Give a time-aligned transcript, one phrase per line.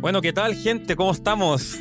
[0.00, 0.94] Bueno, ¿qué tal gente?
[0.94, 1.76] ¿Cómo estamos?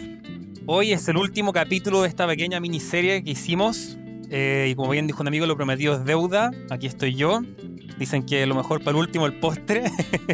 [0.66, 3.96] Hoy es el último capítulo de esta pequeña miniserie que hicimos.
[4.32, 6.50] Eh, y como bien dijo un amigo, lo prometido es deuda.
[6.72, 7.42] Aquí estoy yo.
[8.00, 9.84] Dicen que lo mejor para el último el postre.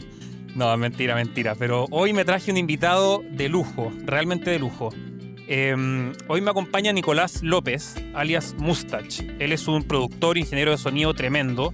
[0.55, 1.55] no, mentira, mentira.
[1.55, 4.94] Pero hoy me traje un invitado de lujo, realmente de lujo.
[5.50, 9.20] Em, hoy me acompaña Nicolás López, alias Mustach.
[9.40, 11.74] Él es un productor, ingeniero de sonido tremendo.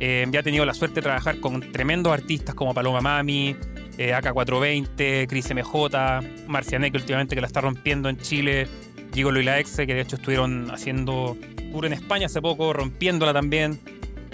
[0.00, 3.54] Eh, ya ha tenido la suerte de trabajar con tremendos artistas como Paloma Mami,
[3.98, 8.68] eh, AK420, Cris MJ, Marcianek, últimamente que la está rompiendo en Chile,
[9.14, 11.36] Gigolo y la Exe, que de hecho estuvieron haciendo
[11.70, 13.80] tour en España hace poco, rompiéndola también.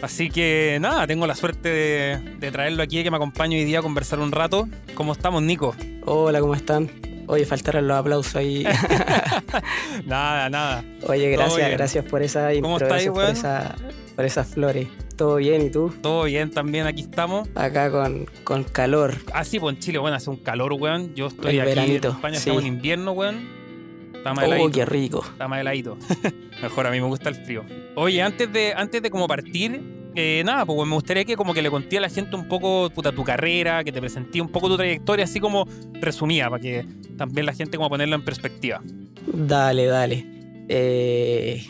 [0.03, 3.81] Así que nada, tengo la suerte de, de traerlo aquí, que me acompañe hoy día
[3.81, 4.69] a conversar un rato.
[4.95, 5.75] ¿Cómo estamos, Nico?
[6.05, 6.89] Hola, ¿cómo están?
[7.27, 8.65] Oye, faltaron los aplausos ahí.
[10.07, 10.85] nada, nada.
[11.07, 13.75] Oye, gracias, gracias por esa ¿Cómo estás, por, esa,
[14.17, 14.89] por esas flores.
[15.19, 15.93] ¿Todo bien y tú?
[16.01, 17.49] Todo bien también, aquí estamos.
[17.57, 19.17] Acá con, con calor.
[19.35, 21.13] Ah, sí, pues en Chile, bueno, hace un calor, weón.
[21.17, 23.49] Yo estoy aquí en España, estamos en invierno, weón.
[24.15, 25.25] Está más oh, qué rico.
[25.29, 25.99] Está más heladito.
[26.63, 27.65] Mejor, a mí me gusta el frío.
[27.97, 29.83] Oye, antes de, antes de como partir,
[30.15, 32.89] eh, nada, pues me gustaría que como que le conté a la gente un poco
[32.91, 36.87] puta, tu carrera, que te presenté un poco tu trayectoria, así como resumida, para que
[37.17, 38.81] también la gente como ponerla en perspectiva.
[39.27, 40.25] Dale, dale.
[40.69, 41.67] Eh,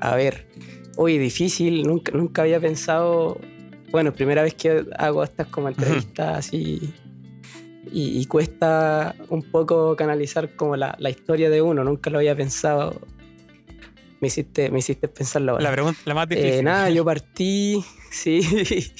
[0.00, 0.46] a ver,
[0.96, 3.38] hoy difícil, nunca, nunca había pensado,
[3.90, 6.92] bueno, primera vez que hago estas como entrevistas así
[7.92, 13.00] y, cuesta un poco canalizar como la, la, historia de uno, nunca lo había pensado
[14.20, 16.52] me hiciste, me hiciste pensarlo La pregunta, la más difícil.
[16.52, 18.40] Eh, nada, yo partí, sí.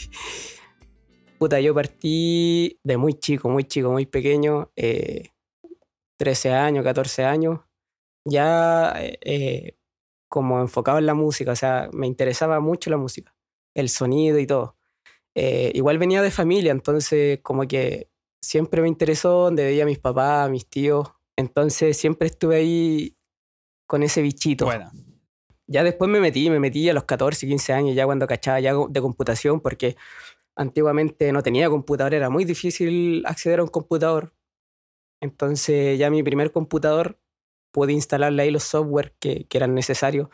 [1.38, 7.60] Puta, yo partí de muy chico, muy chico, muy pequeño, 13 eh, años, 14 años,
[8.24, 9.75] ya eh,
[10.28, 13.34] como enfocado en la música, o sea, me interesaba mucho la música,
[13.74, 14.76] el sonido y todo.
[15.34, 18.10] igual venía de familia, entonces como que
[18.40, 23.16] siempre me interesó donde veía a mis papás, a mis tíos, entonces siempre estuve ahí
[23.86, 24.64] con ese bichito.
[24.66, 24.90] Bueno.
[25.68, 28.72] Ya después me metí, me metí a los 14, 15 años, ya cuando cachaba ya
[28.88, 29.96] de computación, porque
[30.54, 34.32] antiguamente no tenía computador, era muy difícil acceder a un computador.
[35.20, 37.18] Entonces ya mi primer computador
[37.76, 40.30] pude instalarle ahí los software que, que eran necesarios.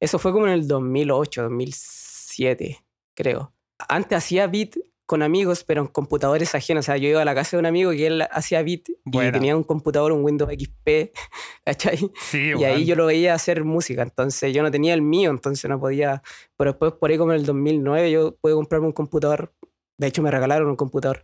[0.00, 2.84] Eso fue como en el 2008, 2007,
[3.14, 3.54] creo.
[3.88, 6.84] Antes hacía bit con amigos, pero en computadores ajenos.
[6.84, 9.30] O sea, yo iba a la casa de un amigo que él hacía bit y
[9.30, 11.12] tenía un computador, un Windows XP,
[11.64, 12.10] ¿cachai?
[12.20, 14.02] Sí, y ahí yo lo veía hacer música.
[14.02, 16.24] Entonces yo no tenía el mío, entonces no podía.
[16.56, 19.54] Pero después, por ahí como en el 2009, yo pude comprarme un computador.
[19.96, 21.22] De hecho, me regalaron un computador.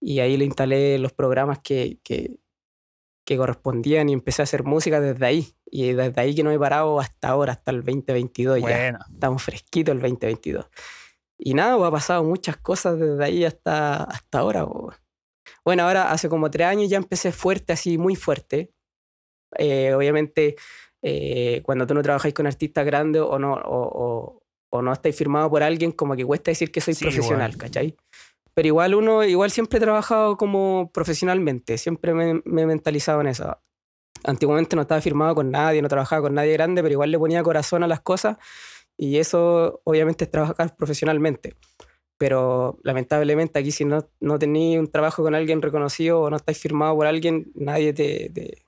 [0.00, 2.38] Y ahí le instalé los programas que, que,
[3.24, 5.54] que correspondían y empecé a hacer música desde ahí.
[5.66, 8.98] Y desde ahí que no he parado hasta ahora, hasta el 2022 ya.
[9.10, 10.66] Estamos fresquitos el 2022.
[11.38, 14.66] Y nada, pues, ha pasado muchas cosas desde ahí hasta, hasta ahora.
[15.64, 18.72] Bueno, ahora hace como tres años ya empecé fuerte, así muy fuerte.
[19.58, 20.56] Eh, obviamente,
[21.02, 24.40] eh, cuando tú no trabajáis con artistas grandes o no, o,
[24.70, 27.96] o, no estáis firmado por alguien, como que cuesta decir que soy profesional, ¿cachai?
[28.54, 33.28] Pero igual uno, igual siempre he trabajado como profesionalmente, siempre me, me he mentalizado en
[33.28, 33.58] eso.
[34.24, 37.42] Antiguamente no estaba firmado con nadie, no trabajaba con nadie grande, pero igual le ponía
[37.42, 38.36] corazón a las cosas
[38.96, 41.56] y eso obviamente es trabajar profesionalmente.
[42.18, 46.58] Pero lamentablemente aquí si no, no tenéis un trabajo con alguien reconocido o no estáis
[46.58, 48.64] firmado por alguien, nadie te,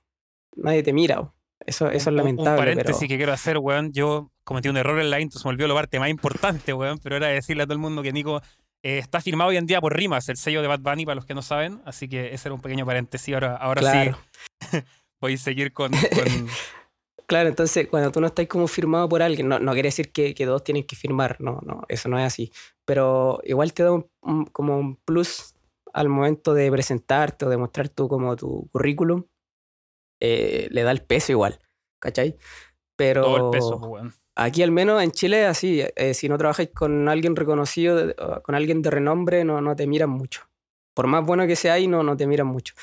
[0.55, 1.31] nadie te mira.
[1.65, 2.51] Eso, eso es lamentable.
[2.51, 3.93] Un paréntesis que quiero hacer, weón.
[3.93, 6.99] Yo cometí un error en la intro, se me olvidó la parte más importante, weón.
[7.01, 8.41] Pero era decirle a todo el mundo que Nico
[8.85, 11.25] eh, está firmado hoy en día por Rimas, el sello de Bad Bunny, para los
[11.25, 11.81] que no saben.
[11.85, 13.33] Así que ese era un pequeño paréntesis.
[13.33, 14.11] Ahora, ahora sí
[15.19, 15.91] voy a seguir con,
[17.25, 20.35] Claro, entonces cuando tú no estás como firmado por alguien, no, no quiere decir que,
[20.35, 22.51] que dos tienen que firmar, no, no, eso no es así.
[22.85, 25.55] Pero igual te da un, como un plus
[25.91, 29.23] al momento de presentarte o de mostrar tú como tu currículum,
[30.21, 31.59] eh, le da el peso igual,
[31.99, 32.37] ¿cachai?
[32.95, 34.13] Pero Todo el peso, bueno.
[34.35, 38.13] Aquí al menos en Chile así, eh, si no trabajas con alguien reconocido,
[38.43, 40.41] con alguien de renombre, no, no te miran mucho.
[40.93, 42.73] Por más bueno que sea ahí, no, no te miran mucho.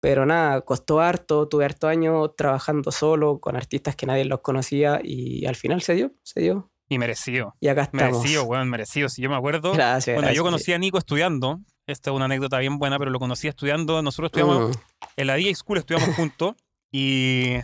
[0.00, 5.00] Pero nada, costó harto, tuve harto años trabajando solo con artistas que nadie los conocía
[5.02, 6.70] y al final se dio, se dio.
[6.88, 7.56] Y merecido.
[7.60, 8.18] Y acá estamos.
[8.18, 9.08] Merecido, weón, merecido.
[9.08, 9.72] Si yo me acuerdo.
[9.72, 10.16] Gracias.
[10.16, 11.60] Bueno, yo conocí a Nico estudiando.
[11.86, 14.02] Esta es una anécdota bien buena, pero lo conocí estudiando.
[14.02, 14.80] Nosotros estudiamos mm.
[15.16, 16.54] en la DJ School, estudiamos juntos.
[16.92, 17.56] Y,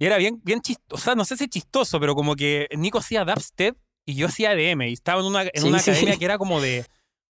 [0.00, 0.94] y, era bien, bien chistoso.
[0.94, 4.54] O sea, no sé si chistoso, pero como que Nico hacía dubstep y yo hacía
[4.56, 4.88] DM.
[4.88, 6.84] Y estaba en una, en una academia que era como de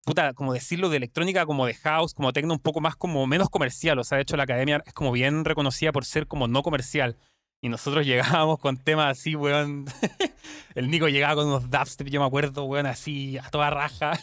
[0.03, 3.49] puta, como decirlo, de electrónica, como de house, como tecno, un poco más como menos
[3.49, 3.99] comercial.
[3.99, 7.17] O sea, de hecho la academia es como bien reconocida por ser como no comercial.
[7.63, 9.85] Y nosotros llegábamos con temas así, weón.
[10.75, 14.19] El Nico llegaba con unos dubstep, yo me acuerdo, weón, así a toda raja.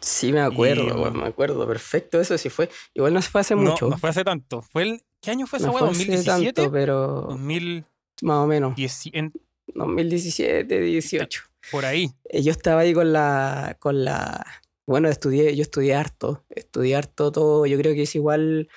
[0.00, 2.68] Sí, me acuerdo, Y- weón, me acuerdo, perfecto, eso sí fue.
[2.94, 3.88] Igual no se fue hace No, mucho.
[3.88, 4.60] no fue hace tanto.
[4.62, 6.24] Fue el, ¿Qué año fue esa no hace ¿2017?
[6.52, 7.84] tanto, pero 2010,
[8.22, 8.74] más o menos.
[9.12, 9.32] en-
[9.74, 11.42] 2017, 18.
[11.70, 12.10] por ahí.
[12.28, 14.44] Eh, Yo estaba ahí con la, con la,
[14.86, 18.68] bueno, estudié, yo estudié harto, estudié harto todo, yo creo que es igual,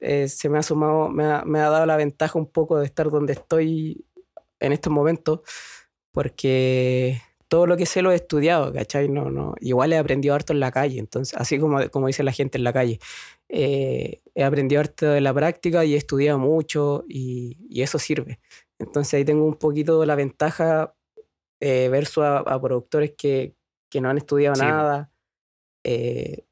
[0.00, 2.86] eh, se me ha sumado, me ha, me ha dado la ventaja un poco de
[2.86, 4.06] estar donde estoy
[4.60, 5.40] en estos momentos,
[6.12, 9.08] porque todo lo que sé lo he estudiado, ¿cachai?
[9.08, 12.32] No, no, igual he aprendido harto en la calle, entonces, así como, como dice la
[12.32, 13.00] gente en la calle,
[13.48, 18.40] eh, he aprendido harto de la práctica y he estudiado mucho y, y eso sirve.
[18.78, 20.94] Entonces ahí tengo un poquito la ventaja
[21.60, 23.56] eh, versus a, a productores que,
[23.90, 25.12] que no han estudiado Sí, nada.
[25.84, 26.44] eh,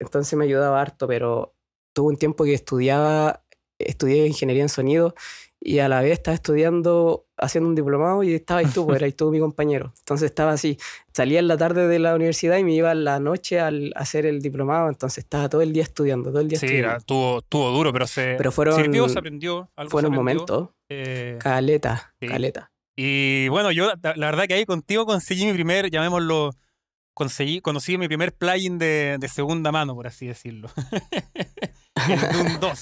[0.00, 1.54] entonces me ayudaba harto, pero
[1.94, 3.44] tuve un tiempo que estudiaba,
[3.80, 5.14] estudié ingeniería en sonido
[5.62, 9.14] y a la vez estaba estudiando, haciendo un diplomado y estaba ahí tú, pues, eras
[9.14, 9.92] tú mi compañero.
[9.98, 10.78] Entonces estaba así,
[11.14, 14.24] salía en la tarde de la universidad y me iba en la noche al hacer
[14.24, 16.88] el diplomado, entonces estaba todo el día estudiando, todo el día Sí, estudiando.
[16.92, 19.70] era, tuvo, tuvo duro, pero se Pero fueron- sirvió, se aprendió.
[19.76, 20.40] Algo Fue en se un aprendió.
[20.46, 22.26] momento, Eh, caleta, sí.
[22.26, 22.72] caleta.
[22.96, 26.50] y bueno, yo la, la verdad que ahí contigo conseguí mi primer, llamémoslo,
[27.12, 30.70] conseguí, conocí mi primer plugin de, de segunda mano, por así decirlo.
[32.08, 32.78] el Doom 2.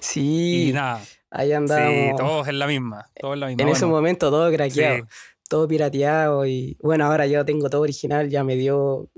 [0.00, 2.16] Sí, Y nada, ahí sí, andábamos.
[2.16, 3.10] todos en la misma.
[3.20, 3.62] Todos en la misma.
[3.62, 5.06] En ese Bueno, momento todo sí, craqueado,
[5.48, 9.08] todo pirateado y bueno, ahora yo tengo todo original, ya me dio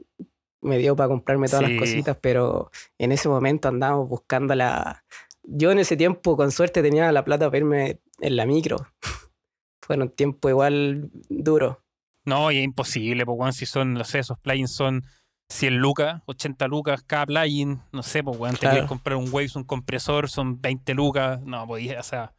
[0.63, 1.73] me dio para comprarme todas Sí.
[1.73, 5.05] las cositas, pero en ese momento andábamos buscando la
[5.43, 8.87] yo en ese tiempo con suerte tenía la plata para irme en la micro.
[9.83, 11.83] Fueron tiempo igual duro.
[12.25, 15.03] No, y es imposible, pues, weón, si son, no sé, esos plugins son
[15.51, 18.75] 100 lucas, 80 lucas cada plugin, no sé, pues, weón, te Claro.
[18.75, 22.33] quieres comprar un Waves, un compresor, son 20 lucas, no, podías, o sea,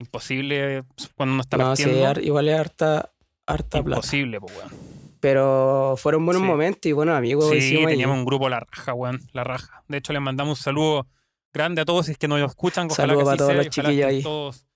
[0.00, 0.84] imposible
[1.16, 3.10] cuando uno está No, sí, partiendo, har- igual es harta
[3.46, 3.98] harta plata.
[3.98, 4.70] imposible, pues, weón.
[5.20, 6.46] Pero fueron buenos Sí.
[6.48, 7.86] momentos y buenos amigos Sí, ahí.
[7.86, 9.82] teníamos un grupo La Raja, weón, La Raja.
[9.88, 11.08] De hecho, les mandamos un saludo
[11.52, 14.06] grande a todos si es que nos escuchan, ojalá Saludo que para todos los chiquillos
[14.06, 14.22] ahí.
[14.22, 14.67] todos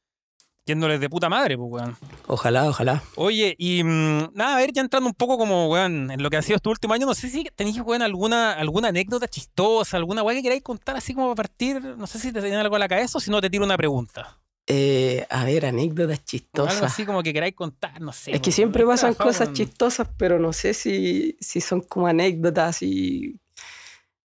[0.64, 1.96] yéndoles de puta madre, pues, weón.
[2.26, 3.02] Ojalá, ojalá.
[3.16, 6.36] Oye, y mm, nada, a ver, ya entrando un poco como, weón, en lo que
[6.36, 10.22] ha sido este último año, no sé si tenéis, weón, alguna, alguna anécdota chistosa, alguna
[10.22, 12.78] weón que queráis contar así como para partir, no sé si te tiene algo a
[12.78, 14.38] la cabeza o si no te tiro una pregunta.
[14.68, 16.82] Eh, a ver, anécdotas algo chistosas.
[16.84, 18.30] así como que queráis contar, no sé.
[18.30, 22.80] Es que siempre pasan cosas con- chistosas, pero no sé si, si son como anécdotas
[22.82, 23.40] y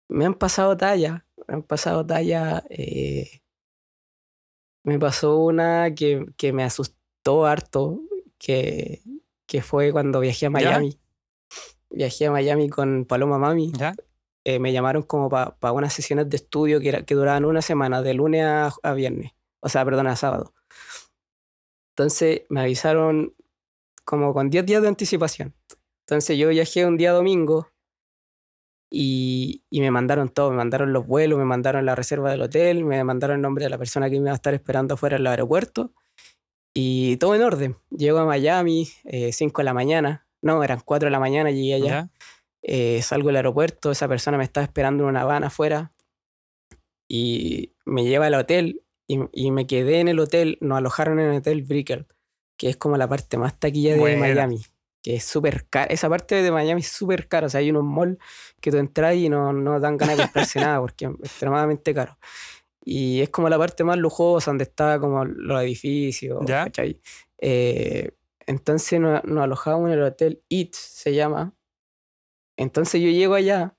[0.08, 2.64] me han pasado tallas, me han pasado tallas.
[2.70, 3.41] eh,
[4.84, 8.02] Me pasó una que, que me asustó harto,
[8.38, 9.02] que,
[9.46, 11.00] que fue cuando viajé a Miami.
[11.90, 13.72] Viajé a Miami con Paloma Mami.
[13.74, 13.94] ¿Ya?
[14.44, 18.02] eh, me llamaron como para unas sesiones de estudio que, era- que duraban una semana,
[18.02, 20.56] de lunes a, a viernes, o sea, perdón, a sábado.
[21.96, 23.36] Entonces me avisaron
[24.04, 25.54] como con 10 días de anticipación.
[26.08, 27.68] Entonces yo viajé un día domingo
[28.94, 32.84] y, y me mandaron todo, me mandaron los vuelos, me mandaron la reserva del hotel,
[32.84, 35.26] me mandaron el nombre de la persona que me iba a estar esperando afuera del
[35.28, 35.94] aeropuerto
[36.76, 37.78] y todo en orden.
[37.90, 38.90] Llego a Miami,
[39.32, 42.10] 5 de la mañana, no, eran 4 de la mañana, llegué allá.
[42.64, 45.94] Eh, salgo del aeropuerto, esa persona me estaba esperando en una van afuera
[47.10, 51.32] y me lleva al hotel y, y me quedé en el hotel, nos alojaron en
[51.32, 52.06] el hotel Brickell,
[52.58, 54.20] que es como la parte más taquilla de Buena.
[54.20, 54.62] Miami,
[55.02, 55.86] que es súper cara.
[55.86, 58.18] Esa parte de Miami es súper cara, o sea, hay unos malls
[58.60, 62.18] que tú entras y no, no dan ganas de comprarse nada porque es extremadamente caro.
[62.84, 66.68] Y es como la parte más lujosa, donde está como los edificios, Ya.
[67.40, 68.12] Eh,
[68.48, 71.54] entonces nos, nos alojamos en el hotel It, se llama.
[72.58, 73.76] Entonces yo llego allá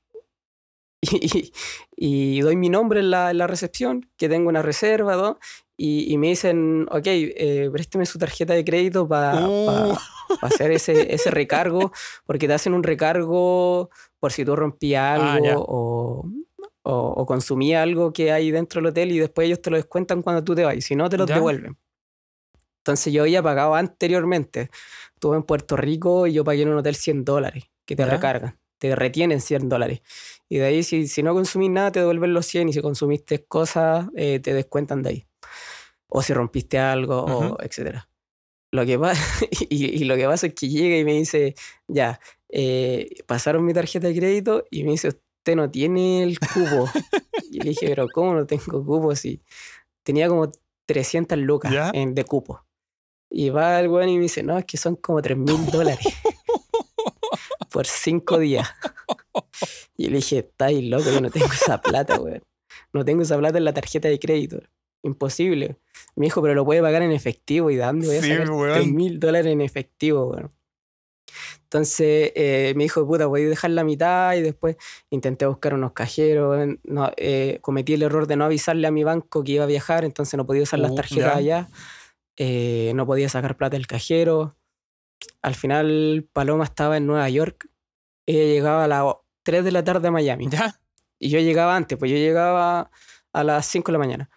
[1.00, 1.52] y,
[1.96, 5.38] y doy mi nombre en la, en la recepción, que tengo una reserva, ¿no?
[5.76, 9.96] y, y me dicen, ok, eh, présteme su tarjeta de crédito para Uh.
[10.40, 11.92] Hacer ese, ese recargo,
[12.26, 16.26] porque te hacen un recargo por si tú rompías Ah, algo o,
[16.82, 20.22] o, o consumías algo que hay dentro del hotel y después ellos te lo descuentan
[20.22, 21.34] cuando tú te vas, y si no, te los Ya.
[21.34, 21.76] devuelven.
[22.78, 24.70] Entonces yo había pagado anteriormente.
[25.14, 28.10] Estuve en Puerto Rico y yo pagué en un hotel 100 dólares que te Ya.
[28.10, 30.00] recargan, te retienen 100 dólares.
[30.48, 33.44] Y de ahí, si, si no consumís nada, te devuelven los 100 y si consumiste
[33.44, 35.26] cosas, eh, te descuentan de ahí.
[36.08, 38.08] O si rompiste algo, o etcétera.
[38.72, 39.22] Lo que pasa,
[39.70, 41.54] y, y lo que pasa es que llega y me dice,
[41.88, 46.88] ya, eh, pasaron mi tarjeta de crédito y me dice, usted no tiene el cupo.
[47.50, 49.42] y le dije, pero ¿cómo no tengo cupo si
[50.02, 50.50] tenía como
[50.86, 52.64] 300 lucas en- de cupo?
[53.30, 56.04] Y va el weón y me dice, no, es que son como 3 mil dólares
[57.70, 58.68] por 5 días.
[59.96, 62.42] Y le dije, estáis loco, yo no tengo esa plata, weón.
[62.92, 64.60] No tengo esa plata en la tarjeta de crédito.
[65.02, 65.76] Imposible.
[66.16, 68.72] Me dijo, pero lo puede pagar en efectivo y dando a Sí, sacar weón.
[68.74, 70.50] 3 mil dólares en efectivo, weón.
[71.64, 74.76] Entonces eh, me dijo, puta, voy a dejar la mitad y después
[75.10, 76.76] intenté buscar unos cajeros.
[76.84, 80.04] No, eh, cometí el error de no avisarle a mi banco que iba a viajar,
[80.04, 81.36] entonces no podía usar las Uh, tarjetas ya.
[81.36, 81.68] allá.
[82.36, 84.54] Eh, no podía sacar plata del cajero.
[85.40, 87.68] Al final Paloma estaba en Nueva York.
[88.26, 90.48] Ella llegaba a las 3 de la tarde a Miami.
[90.50, 90.78] ¿Ya?
[91.18, 92.90] Y yo llegaba antes, pues yo llegaba
[93.32, 94.30] a las 5 de la mañana.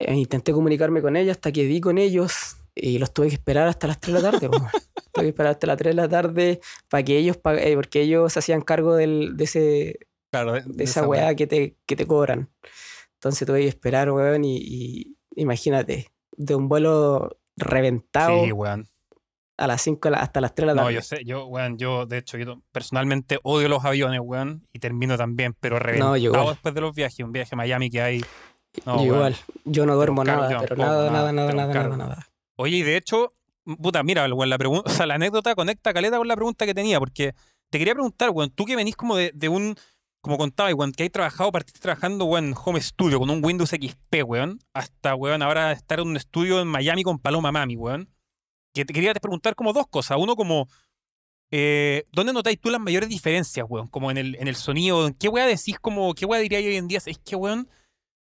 [0.00, 3.68] Eh, intenté comunicarme con ella hasta que di con ellos y los tuve que esperar
[3.68, 4.48] hasta las 3 de la tarde.
[5.12, 8.00] tuve que esperar hasta las 3 de la tarde para que ellos pag- eh, porque
[8.00, 9.98] ellos se hacían cargo del, de, ese,
[10.32, 12.48] Claro, de, de esa weá que te, que te cobran.
[13.14, 18.88] Entonces tuve que esperar, weón, y, y imagínate, de un vuelo reventado Sí, weón.
[19.58, 20.94] a las 5 de la- hasta las 3 de la No, tarde.
[20.94, 25.18] yo sé, yo, weón, yo, de hecho, yo personalmente odio los aviones, weón, y termino
[25.18, 26.46] también, pero reventado yo igual.
[26.54, 28.24] después de los viajes, un viaje a Miami que hay.
[28.86, 32.28] No, igual, yo no duermo nada, pero nada, nada, nada, nada, nada, nada.
[32.56, 33.32] Oye, y de hecho,
[33.80, 36.98] puta, mira, la pregunta, o sea, la anécdota conecta caleta con la pregunta que tenía,
[36.98, 37.34] porque
[37.70, 39.76] te quería preguntar, weón, tú que venís como de, de un,
[40.20, 43.70] como contaba, weón, que hay trabajado, partiste trabajando, weón, en home studio con un Windows
[43.70, 48.08] XP, weón, hasta, weón, ahora estar en un estudio en Miami con Paloma Mami, weón.
[48.72, 50.18] Que te quería preguntar como dos cosas.
[50.20, 50.68] Uno, como,
[51.50, 53.88] eh, ¿dónde notáis tú las mayores diferencias, weón?
[53.88, 56.76] Como en el, en el sonido, ¿en qué weá decís, como, qué weá diría hoy
[56.76, 57.00] en día?
[57.04, 57.68] Es que, weón,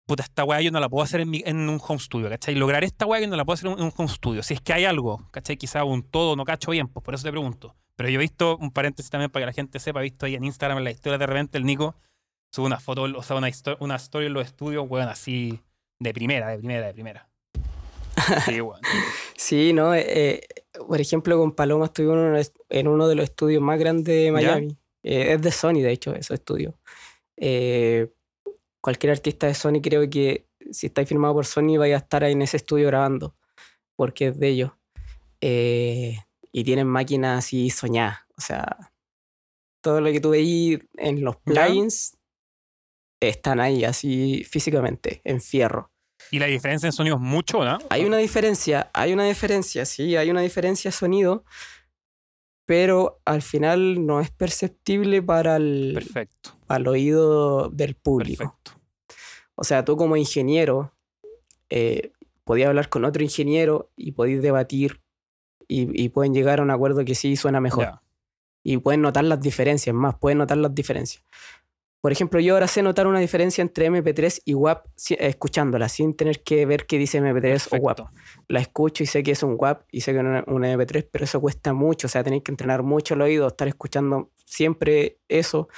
[0.05, 2.55] puta, esta weá yo no la puedo hacer en, mi- en un home studio, ¿cachai?
[2.55, 4.43] Lograr esta weá yo no la puedo hacer en un home studio.
[4.43, 5.57] Si es que hay algo, ¿cachai?
[5.57, 7.75] Quizá un todo, no cacho bien, pues por eso te pregunto.
[7.95, 10.35] Pero yo he visto, un paréntesis también para que la gente sepa, he visto ahí
[10.35, 11.95] en Instagram en la historia de repente el Nico
[12.51, 15.59] sube una foto, o sea, una, histo- una story en los estudios, weón, así
[15.99, 17.29] de primera, de primera, de primera.
[18.45, 18.79] Sí, weón.
[19.35, 19.93] Sí, ¿no?
[19.95, 20.41] Eh, eh,
[20.87, 24.77] por ejemplo, con Paloma uno, en uno de los estudios más grandes de Miami.
[25.03, 26.73] Eh, es de Sony, de hecho, esos estudios.
[27.37, 28.07] Eh,
[28.83, 32.33] cualquier artista de Sony creo que si estáis firmado por Sony vaya a estar ahí
[32.33, 33.33] en ese estudio grabando,
[33.95, 34.71] porque es de ellos.
[35.39, 36.17] Eh,
[36.51, 38.19] y tienen máquinas así soñadas.
[38.37, 38.91] O sea,
[39.81, 41.65] todo lo que tú veis en los ¿Ya?
[41.65, 42.17] plugins
[43.21, 45.89] están ahí así físicamente, en fierro.
[46.29, 47.77] Y la diferencia en sonido es mucho, ¿no?
[47.89, 51.45] Hay una diferencia, hay una diferencia, sí, hay una diferencia de sonido,
[52.65, 58.43] pero al final no es perceptible para el, Perfecto, el oído del público.
[58.43, 58.71] perfecto.
[59.55, 60.93] O sea, tú como ingeniero,
[61.69, 62.11] eh,
[62.43, 65.01] podías hablar con otro ingeniero y podéis debatir
[65.67, 67.99] y, y pueden llegar a un acuerdo que sí suena mejor.
[68.63, 71.23] Y pueden notar las diferencias, más, pueden notar las diferencias.
[72.03, 76.13] Por ejemplo, yo ahora sé notar una diferencia entre MP3 y WAP eh, escuchándola, sin
[76.13, 77.99] tener que ver qué dice MP3 o WAP.
[78.49, 81.07] La escucho y sé que es un WAP y sé que es una, una MP3,
[81.09, 82.07] pero eso cuesta mucho.
[82.07, 85.69] O sea, tenéis que entrenar mucho el oído, estar escuchando siempre eso.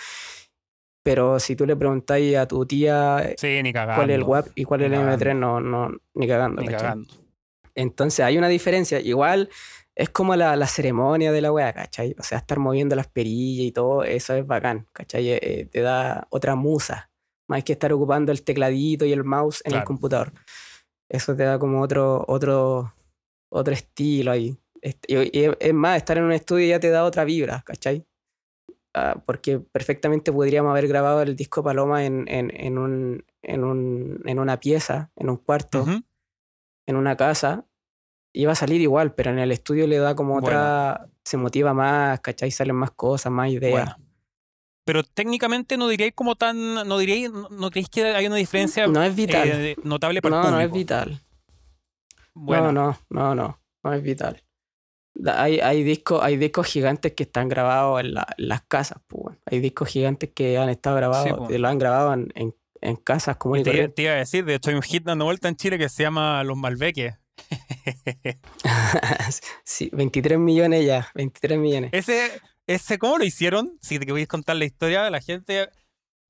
[1.03, 3.98] Pero si tú le preguntáis a tu tía Sí, ni cagando.
[3.98, 6.60] cuál es el WAP y cuál es el Ni MP3, no, no, ni cagando.
[6.60, 7.08] Ni cagando.
[7.75, 9.00] Entonces hay una diferencia.
[9.00, 9.51] Igual
[9.96, 12.16] es como la, la ceremonia de la wea, ¿cachai?
[12.20, 15.30] O sea, estar moviendo las perillas y todo, eso es bacán, ¿cachai?
[15.30, 17.10] Eh, eh, te da otra musa.
[17.48, 20.34] Más que estar ocupando el tecladito y el mouse en el computador.
[21.10, 22.96] Eso te da como otro, otro,
[23.50, 24.58] otro estilo ahí.
[25.08, 28.06] Y, y es más, estar en un estudio ya te da otra vibra, ¿cachai?
[28.96, 34.22] Ah, porque perfectamente podríamos haber grabado el disco Paloma en, en, en, un, en, un,
[34.25, 35.86] en una pieza, en un cuarto
[36.88, 37.66] en una casa,
[38.36, 41.08] iba a salir igual, pero en el estudio le da como otra.
[41.24, 42.51] Se motiva más, ¿cachai?
[42.51, 43.72] Salen más cosas, más ideas.
[43.72, 43.96] Bueno.
[44.86, 46.75] Pero técnicamente no diríais como tan.
[46.88, 47.32] No diríais.
[47.32, 49.50] No, no creéis que hay una diferencia no es vital.
[49.51, 51.20] eh, notable para no, el no es vital.
[52.34, 53.60] Bueno, No, no, no, no.
[53.84, 54.42] No es vital.
[55.34, 59.00] Hay, hay, discos, hay discos gigantes que están grabados en, la- en las casas.
[59.08, 59.39] pues, bueno.
[59.46, 61.48] Hay discos gigantes que han estado grabados, po.
[61.48, 64.56] que lo han grabado en, en, en casas comunes te, te iba a decir, de
[64.56, 67.15] hecho hay un hit dando vuelta en Chile que se llama Los Malbeques.
[69.64, 71.90] sí, 23 millones ya, 23 millones.
[71.94, 72.32] ese,
[72.68, 73.78] ese, ¿cómo lo hicieron?
[73.82, 75.70] Si te queréis contar la historia, la gente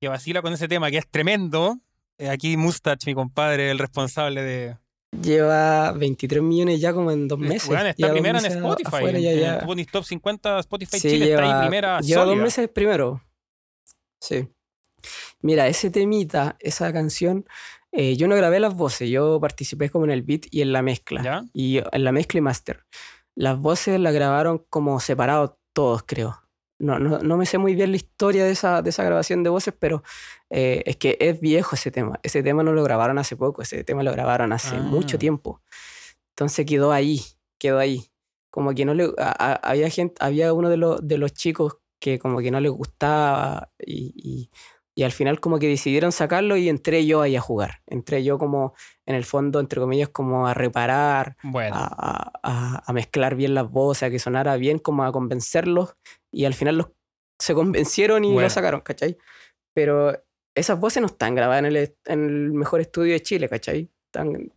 [0.00, 1.78] que vacila con ese tema, que es tremendo.
[2.18, 4.76] Eh, aquí Mustach, mi compadre, el responsable de.
[5.22, 7.68] Lleva 23 millones ya como en dos meses.
[7.68, 8.86] Weón, está Lleva dos primera en Spotify.
[8.96, 9.86] afuera, en- ya.
[9.90, 12.00] Top 50 Spotify Sí, Chile, está ahí lleva, primera.
[12.00, 13.22] lleva dos meses primero.
[14.20, 14.48] Sí.
[15.40, 17.46] Mira, ese temita, esa canción,
[17.92, 20.82] eh, yo no grabé las voces, yo participé como en el beat y en la
[20.82, 21.22] mezcla.
[21.22, 21.44] ¿Ya?
[21.52, 22.84] Y en la mezcla y master.
[23.34, 26.40] Las voces las grabaron como separados todos, creo.
[26.78, 29.48] No, no, no me sé muy bien la historia de esa, de esa grabación de
[29.50, 30.02] voces, pero
[30.50, 32.20] eh, es que es viejo ese tema.
[32.22, 34.80] Ese tema no lo grabaron hace poco, ese tema lo grabaron hace Ah.
[34.80, 35.62] mucho tiempo.
[36.34, 37.22] Entonces quedó ahí,
[37.58, 38.04] quedó ahí.
[38.50, 39.04] Como que no le.
[39.18, 42.60] a- a- había gente, había uno de los, de los chicos que como que no
[42.60, 44.50] les gustaba y, y
[44.98, 47.82] Y al final como que decidieron sacarlo y entré yo ahí a jugar.
[47.86, 48.72] Entré yo como,
[49.04, 53.70] en el fondo, entre comillas, como a reparar, Bueno, a, a- a mezclar bien las
[53.70, 55.96] voces, a que sonara bien, como a convencerlos.
[56.32, 56.88] Y al final los,
[57.38, 58.46] se convencieron y Bueno.
[58.46, 59.18] lo sacaron, ¿cachai?
[59.74, 60.18] Pero
[60.54, 63.90] esas voces no están grabadas en el, est- en el mejor estudio de Chile, ¿cachai?
[64.06, 64.50] Están,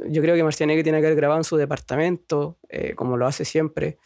[0.00, 3.46] yo creo que Marcianeque tiene que haber grabado en su departamento, eh, como lo hace
[3.46, 3.96] siempre.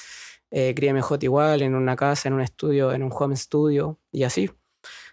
[0.52, 4.48] Eh, Cría igual, en una casa, en un estudio, en un home studio, y así.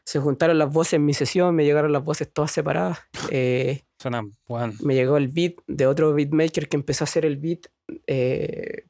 [0.10, 2.98] Se juntaron las voces en mi sesión, me llegaron las voces todas separadas.
[3.30, 7.38] eh, suena, bueno, me llegó el beat de otro beatmaker que empezó a hacer el
[7.38, 7.68] beat.
[8.08, 8.88] eh,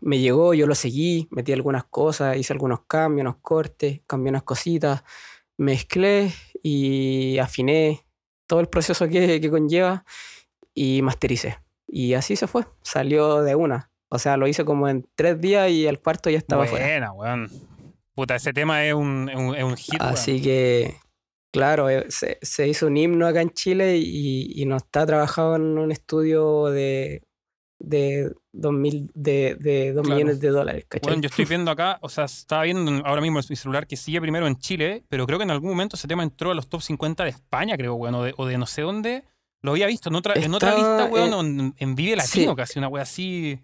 [0.00, 4.42] me llegó, yo lo seguí, metí algunas cosas, hice algunos cambios, unos cortes, cambié unas
[4.42, 5.04] cositas,
[5.58, 8.00] mezclé y afiné
[8.46, 10.06] todo el proceso que, que conlleva
[10.72, 11.58] y mastericé.
[11.86, 13.90] Y así se fue, salió de una.
[14.08, 16.86] O sea, lo hice como en tres días y el cuarto ya estaba fuera.
[16.86, 17.50] buena, weón.
[18.14, 20.00] Puta, ese tema es un, es un, es un hit.
[20.00, 20.96] Así que,
[21.52, 25.56] claro, eh, se, se hizo un himno acá en Chile y, y no está trabajado
[25.56, 27.22] en un estudio de,
[27.78, 30.16] de, dos, mil, de, de dos Claro.
[30.16, 31.08] millones de dólares, ¿cachai?
[31.10, 33.96] Bueno, yo estoy viendo acá, o sea, estaba viendo ahora mismo en mi celular que
[33.96, 36.68] sigue primero en Chile, pero creo que en algún momento ese tema entró a los
[36.68, 39.24] top 50 de España, creo, weón, o de, o de no sé dónde.
[39.62, 42.56] Lo había visto en otra, en otra lista, weón, en, en Vive Latino, sí.
[42.56, 43.58] casi una wea así.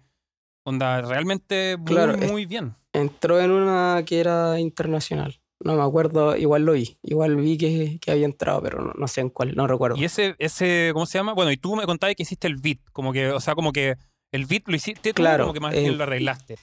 [0.65, 2.73] Onda, realmente muy, Claro, muy bien.
[2.93, 5.39] Entró en una que era internacional.
[5.61, 6.97] No me acuerdo, igual lo vi.
[7.03, 9.97] Igual vi que, que había entrado, pero no, no sé en cuál, no recuerdo.
[9.97, 11.33] Y ese, ese, ¿cómo se llama?
[11.33, 13.95] Bueno, y tú me contabas que hiciste el beat, como que, o sea, como que
[14.31, 16.55] el beat lo hiciste tú, Claro, como que más eh, bien lo arreglaste.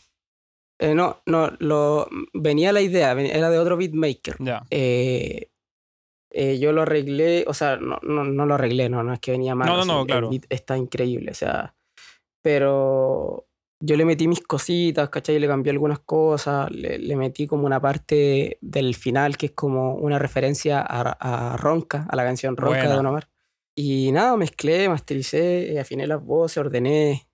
[0.78, 4.36] Eh, no, no, lo, venía la idea, era de otro beatmaker.
[4.38, 4.64] Ya.
[4.70, 5.50] eh,
[6.38, 9.30] eh, yo lo arreglé, o sea, no, no, no lo arreglé, no, no es que
[9.30, 9.68] venía mal.
[9.68, 10.28] No, no, no, el claro.
[10.28, 11.74] beat está increíble, o sea,
[12.42, 13.45] pero
[13.80, 15.38] yo le metí mis cositas, ¿cachai?
[15.38, 19.94] Le cambié algunas cosas, le, le metí como una parte del final que es como
[19.94, 23.28] una referencia a, a Ronca, a la canción Ronca de Don Omar.
[23.78, 27.28] Y nada, mezclé, mastericé, eh, afiné las voces, ordené.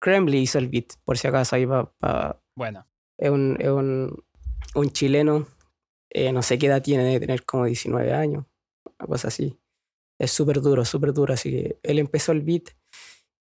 [0.00, 2.86] Kremli hizo el beat, por si acaso, ahí para Bueno.
[3.18, 4.24] es un, es un,
[4.74, 5.46] un chileno,
[6.10, 8.46] eh, no sé qué edad tiene, debe tener como 19 años,
[8.98, 9.58] una cosa así.
[10.18, 11.34] Es súper duro, súper duro.
[11.34, 12.70] Así que él empezó el beat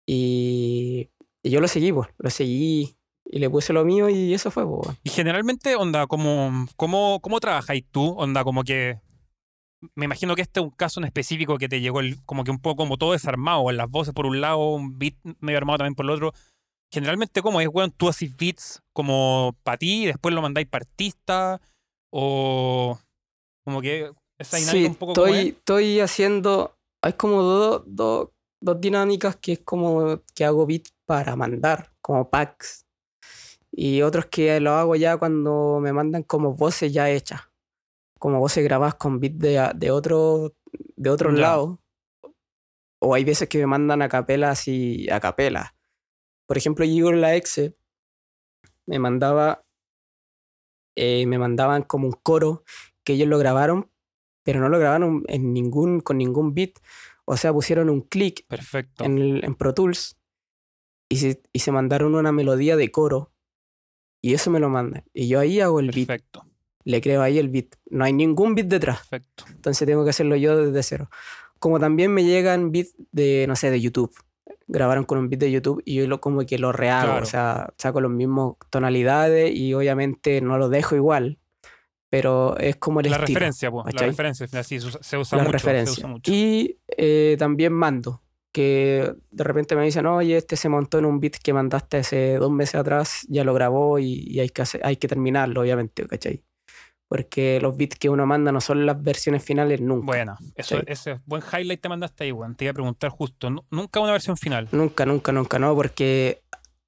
[0.07, 1.11] y,
[1.43, 4.67] y yo lo seguí, pues, lo seguí y le puse lo mío y eso fue,
[4.67, 4.97] pues.
[5.05, 8.15] Y generalmente, onda, como, ¿cómo, cómo trabajáis tú?
[8.19, 9.01] Onda, como que.
[9.95, 12.51] Me imagino que este es un caso en específico que te llegó el- como que
[12.51, 15.79] un poco como todo desarmado, en las voces por un lado, un beat medio armado
[15.79, 16.33] también por el otro.
[16.93, 17.93] Generalmente, ¿cómo es, weón?
[17.93, 21.61] ¿Tú haces beats como para ti y después lo mandáis para artista?
[22.11, 22.99] ¿O
[23.65, 25.55] como que esa dinámica Sí, un poco como estoy, es?
[25.55, 31.37] estoy haciendo, hay como dos, dos, dos dinámicas que es como que hago beat para
[31.37, 32.87] mandar, como packs.
[33.71, 37.43] Y otros que lo hago ya cuando me mandan como voces ya hechas,
[38.19, 40.55] como voces grabadas con beat de, de otro,
[40.97, 41.81] de otro lado.
[43.01, 45.75] O hay veces que me mandan a capela así, a capela.
[46.47, 47.77] Por ejemplo, Igor La Exe
[48.87, 49.65] me mandaba,
[50.97, 52.65] eh, me mandaban como un coro
[53.05, 53.91] que ellos lo grabaron,
[54.43, 56.79] pero no lo grabaron en ningún, con ningún beat.
[57.31, 59.05] O sea, pusieron un clic Perfecto.
[59.05, 60.17] en, Pro Tools
[61.11, 63.33] y se, y se mandaron una melodía de coro.
[64.23, 65.05] Y eso me lo mandan.
[65.13, 66.07] Y yo ahí hago el beat.
[66.07, 66.47] Perfecto.
[66.85, 67.77] Le creo ahí el beat.
[67.91, 69.01] No hay ningún beat detrás.
[69.01, 69.45] Perfecto.
[69.51, 71.11] Entonces tengo que hacerlo yo desde cero.
[71.59, 74.15] Como también me llegan beats de, no sé, de YouTube.
[74.67, 77.09] Grabaron con un beat de YouTube y yo lo, como que lo rehago.
[77.09, 77.23] Claro.
[77.23, 81.39] O sea, saco los mismos tonalidades y obviamente no lo dejo igual.
[82.11, 83.27] Pero es como el La estilo.
[83.39, 83.95] referencia, pues.
[83.95, 85.59] La referencia, sí, se usa, la mucho.
[85.59, 85.93] Se referencia.
[85.93, 86.33] usa mucho.
[86.33, 91.21] Y eh, también mando, que de repente me dicen, oye, este se montó en un
[91.21, 94.81] beat que mandaste hace dos meses atrás, ya lo grabó y, y hay, que hacer-
[94.85, 96.43] hay que terminarlo, obviamente, ¿cachai?
[97.11, 100.07] Porque los beats que uno manda no son las versiones finales nunca.
[100.07, 100.39] Buena.
[100.55, 100.79] Eso.
[100.87, 102.55] Ese buen highlight te mandaste ahí, weón.
[102.55, 103.49] Te iba a preguntar justo.
[103.51, 104.69] Nu- Nunca una versión final.
[104.73, 106.43] Nunca, nunca, nunca, no, porque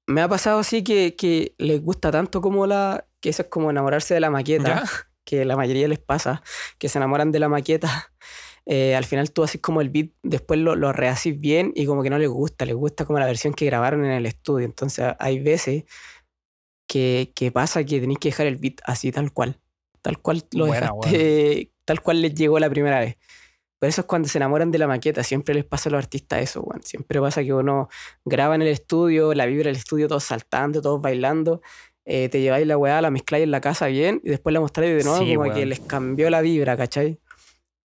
[0.07, 3.05] me ha pasado así que, que les gusta tanto como la...
[3.19, 4.83] que eso es como enamorarse de la maqueta.
[4.83, 4.83] ¿Ya?
[5.23, 6.43] que la mayoría les pasa,
[6.77, 8.11] que se enamoran de la maqueta.
[8.65, 12.03] eh, al final tú haces como el beat, después lo, lo rehaces bien y como
[12.03, 14.65] que no les gusta, les gusta como la versión que grabaron en el estudio.
[14.65, 15.83] Entonces hay veces
[16.87, 19.59] que, que pasa que tenéis que dejar el beat así tal cual,
[20.01, 23.17] tal cual lo Buena, dejaste, tal cual les llegó la primera vez.
[23.79, 26.39] Por eso es cuando se enamoran de la maqueta, siempre les pasa a los artistas
[26.39, 26.83] eso, weón.
[26.83, 27.89] Siempre pasa que uno
[28.23, 31.63] graba en el estudio, la vibra del estudio, todos saltando, todos bailando,
[32.05, 34.95] eh, te lleváis la weá, la mezcláis en la casa bien y después la mostráis
[34.97, 37.19] de nuevo Sí, como que les cambió la vibra, ¿cachai?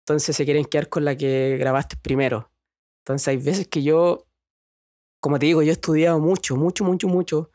[0.06, 2.52] Entonces se quieren quedar con la que grabaste primero.
[3.04, 4.24] Entonces hay veces que yo,
[5.20, 7.52] como te digo, yo he estudiado mucho, mucho, mucho, mucho.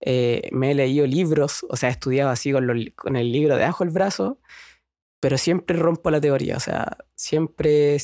[0.00, 3.30] Eh, me he leído libros, o sea, he estudiado así con, los li- con el
[3.30, 4.38] libro debajo del brazo
[5.22, 7.98] pero siempre rompo la teoría, o sea, siempre,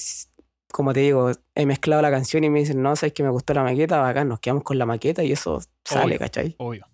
[0.71, 3.55] como te digo, he mezclado la canción y me dicen, no, sabes que me gustó
[3.55, 6.19] la maqueta, bacán, nos quedamos con la maqueta y eso sale.
[6.19, 6.57] ¿cachai?
[6.59, 6.87] Obvio.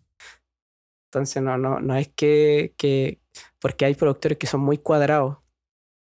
[1.13, 3.21] Entonces no, no, no es que, que,
[3.61, 5.37] porque hay productores que son muy cuadrados,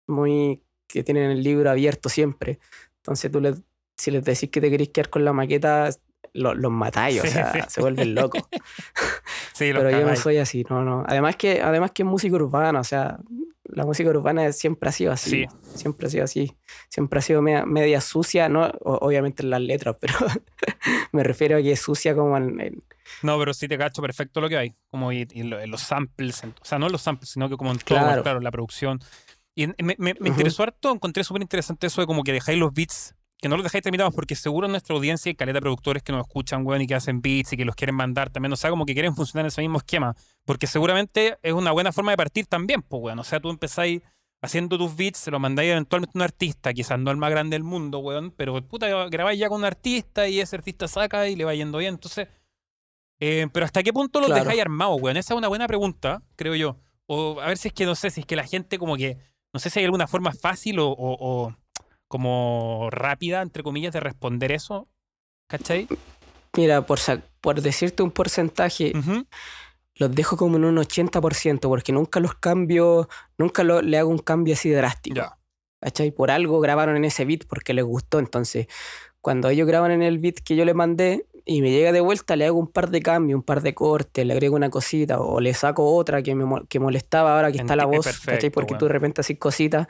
[0.06, 2.58] muy, que tienen el libro abierto siempre.
[2.96, 3.60] Entonces tú les,
[3.98, 5.90] si les decís que te querés quedar con la maqueta,
[6.32, 7.58] lo- los matáis, o sea, sí.
[7.68, 8.42] se vuelven locos.
[9.54, 11.04] Sí, Pero yo no soy así, no, no.
[11.06, 13.18] Además que, además que es música urbana, o sea,
[13.64, 15.30] la música urbana siempre ha sido así.
[15.30, 15.46] Sí.
[15.74, 16.56] Siempre ha sido así.
[16.88, 20.14] Siempre ha sido media, media sucia, no, O- obviamente en las letras, pero
[21.16, 22.84] me refiero a que es sucia como en, en-
[23.22, 24.74] No, pero sí te cacho perfecto lo que hay.
[24.90, 27.78] Como y, y los samples, en- o sea, no los samples, sino que como en
[27.78, 28.22] todo, Claro.
[28.22, 29.00] claro, la producción.
[29.54, 32.72] Y me, me- me interesó harto, encontré súper interesante eso de como que dejáis los
[32.72, 36.02] beats, que no los dejáis terminados, porque seguro en nuestra audiencia hay caleta de productores
[36.02, 38.52] que nos escuchan, weón, y que hacen beats y que los quieren mandar también.
[38.52, 40.14] O sea, como que quieren funcionar en ese mismo esquema.
[40.46, 43.18] Porque seguramente es una buena forma de partir también, pues, weón.
[43.18, 44.00] O sea, tú empezáis
[44.42, 47.54] haciendo tus beats, se los mandáis eventualmente a un artista, quizás no el más grande
[47.54, 51.36] del mundo, weón, pero puta, grabáis ya con un artista y ese artista saca y
[51.36, 51.94] le va yendo bien.
[51.94, 52.28] Entonces,
[53.20, 54.42] eh, pero ¿hasta qué punto los Claro.
[54.44, 55.16] dejáis armados, weón?
[55.16, 56.76] Esa es una buena pregunta, creo yo.
[57.06, 59.16] O a ver si es que, no sé, si es que la gente como que,
[59.54, 61.56] no sé si hay alguna forma fácil o, o- o
[62.08, 64.88] como rápida, entre comillas, de responder eso.
[65.48, 65.86] ¿Cachai?
[66.56, 66.98] Mira, por,
[67.62, 68.92] decirte un porcentaje.
[69.96, 74.18] Los dejo como en un 80%, porque nunca los cambio, nunca lo- le hago un
[74.18, 75.16] cambio así drástico.
[75.16, 75.38] Ya.
[75.80, 76.12] ¿Cachai?
[76.12, 78.18] Por algo grabaron en ese beat porque les gustó.
[78.20, 78.66] Entonces,
[79.20, 82.36] cuando ellos graban en el beat que yo les mandé y me llega de vuelta,
[82.36, 85.40] le hago un par de cambios, un par de cortes, le agrego una cosita o
[85.40, 88.04] le saco otra que me que molestaba ahora que está la voz.
[88.06, 88.50] perfecto, ¿Cachai?
[88.50, 89.88] Porque tú de repente haces cositas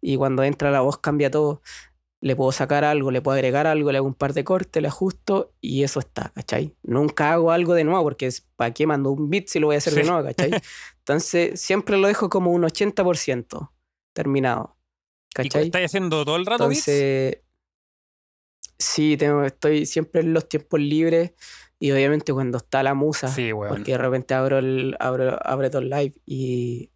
[0.00, 1.60] y cuando entra la voz cambia todo.
[2.24, 4.88] Le puedo sacar algo, le puedo agregar algo, le hago un par de cortes, le
[4.88, 6.74] ajusto y eso está, ¿cachai?
[6.82, 9.74] Nunca hago algo de nuevo porque es para qué mando un beat si lo voy
[9.74, 10.08] a hacer de Sí.
[10.08, 10.50] nuevo, ¿cachai?
[11.00, 13.72] Entonces siempre lo dejo como un 80%
[14.14, 14.78] terminado.
[15.32, 15.64] ¿Y ¿Cachai?
[15.66, 16.88] estáis haciendo todo el rato beats?
[16.88, 17.42] Entonces,
[18.78, 21.32] sí, tengo, estoy siempre en los tiempos libres
[21.78, 23.68] y obviamente cuando está la musa, Sí, weón.
[23.74, 26.90] porque de repente abro el abro, abro todo el live y,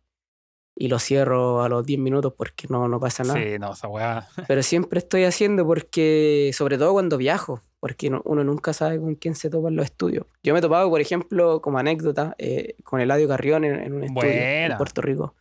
[0.80, 3.42] y lo cierro a los 10 minutos porque no, no pasa nada.
[3.42, 4.28] Sí, no, esa weá.
[4.48, 9.16] Pero siempre estoy haciendo porque, sobre todo cuando viajo, porque no- uno nunca sabe con
[9.16, 10.26] quién se topa en los estudios.
[10.44, 14.04] Yo me he topado, por ejemplo, como anécdota, eh, con Eladio Carrión en, en un
[14.04, 14.76] estudio en Buena.
[14.76, 15.34] Puerto Rico.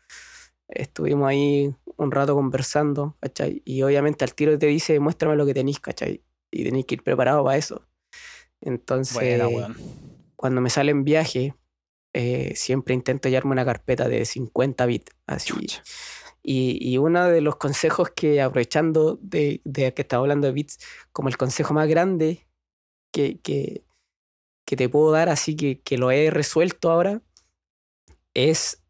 [0.67, 3.62] Estuvimos ahí un rato conversando, ¿cachai?
[3.63, 6.21] Y obviamente al tiro te dice, muéstrame lo que tenéis, ¿cachai?
[6.52, 7.84] Y tenéis que ir preparado para eso.
[8.62, 9.76] Entonces, Buena,
[10.36, 11.54] cuando me sale en viaje,
[12.19, 15.53] eh, siempre intento hallarme una carpeta de 50 bits, así.
[16.41, 20.80] Y, y uno de los consejos que, aprovechando de, de que estaba hablando de bits,
[21.12, 22.47] como el consejo más grande
[23.13, 23.86] que, que,
[24.65, 27.21] que te puedo dar, así que, que lo he resuelto ahora,
[28.34, 28.82] es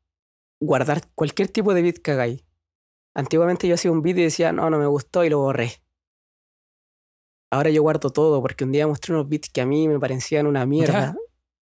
[0.61, 2.45] guardar cualquier tipo de bit que hagáis.
[3.13, 5.83] Antiguamente yo hacía un bit y decía, no, no me gustó y lo borré.
[7.51, 10.47] Ahora yo guardo todo porque un día mostré unos bits que a mí me parecían
[10.47, 11.17] una mierda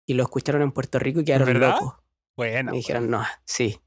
[0.06, 1.74] y lo escucharon en Puerto Rico y quedaron ¿Verdad?
[1.80, 1.94] locos.
[2.36, 2.70] Buena.
[2.70, 3.80] Me dijeron, no, sí.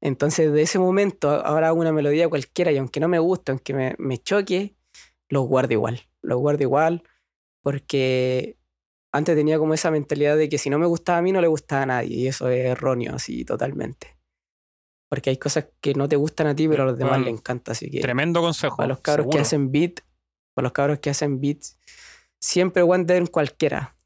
[0.00, 3.74] Entonces, de ese momento, ahora hago una melodía cualquiera y aunque no me guste, aunque
[3.74, 4.76] me, me choque,
[5.28, 6.00] los guardo igual.
[6.22, 7.02] Los guardo igual
[7.62, 8.56] porque
[9.12, 11.48] antes tenía como esa mentalidad de que si no me gustaba a mí, no le
[11.48, 12.16] gustaba a nadie.
[12.16, 14.16] Y eso es erróneo, así, totalmente.
[15.08, 17.34] Porque hay cosas que no te gustan a ti, pero a los demás Bueno, les
[17.34, 17.72] encanta.
[17.72, 18.76] Así que Tremendo consejo.
[18.76, 20.00] para los cabros que hacen beat,
[20.54, 21.78] para los cabros que hacen beats,
[22.38, 23.96] siempre guarden cualquiera.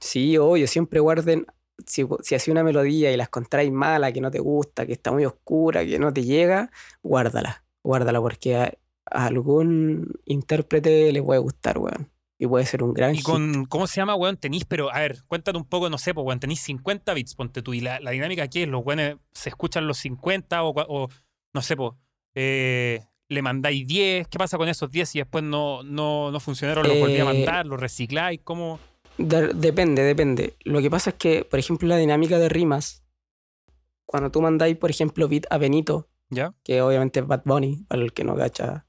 [0.00, 1.46] Sí, obvio, siempre guarden.
[1.86, 5.12] Si, si hacía una melodía y la encontráis mala, que no te gusta, que está
[5.12, 6.70] muy oscura, que no te llega,
[7.02, 7.64] guárdala.
[7.84, 8.72] Guárdala porque a,
[9.10, 12.10] a algún intérprete le puede gustar, weón.
[12.40, 13.24] Y puede ser un gran Y hit.
[13.24, 14.36] con, ¿cómo se llama, weón?
[14.36, 17.62] Tenís, pero, a ver, cuéntate un poco, no sé, pues, weón, tenís 50 bits, ponte
[17.62, 21.08] tú, y la, la dinámica aquí es, los weones se escuchan los 50 o, o
[21.52, 21.92] no sé, pues,
[22.34, 26.86] eh, le mandáis 10, ¿qué pasa con esos 10 si después no, no, no funcionaron,
[26.86, 28.40] los volví a Eh, mandar, los recicláis?
[28.44, 28.78] ¿Cómo?
[29.18, 30.56] De- depende, depende.
[30.64, 33.04] Lo que pasa es que, por ejemplo, la dinámica de rimas,
[34.06, 36.54] cuando tú mandáis, por ejemplo, beat a Benito, ¿Ya?
[36.62, 38.86] que obviamente es Bad Bunny, para el que no gacha.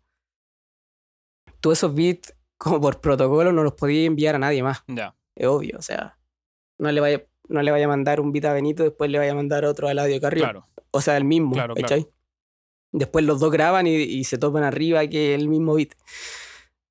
[1.61, 5.15] Tú esos beats, como por protocolo, no los podías enviar a nadie más, Ya.
[5.35, 5.77] es obvio.
[5.77, 6.17] O sea,
[6.77, 9.31] no le vaya, no le vaya a mandar un beat a Benito, después le vaya
[9.31, 10.45] a mandar otro a Eladio Carrión.
[10.45, 10.67] Claro.
[10.91, 11.73] O sea, el mismo, Claro.
[12.91, 15.89] Después los dos graban y, y se topan arriba que el mismo beat.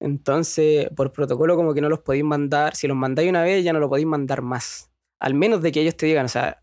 [0.01, 2.77] Entonces, por protocolo, como que no los podéis mandar.
[2.77, 4.91] Si los mandáis una vez, ya no lo podéis mandar más.
[5.21, 6.63] Al menos de que ellos te digan, o sea,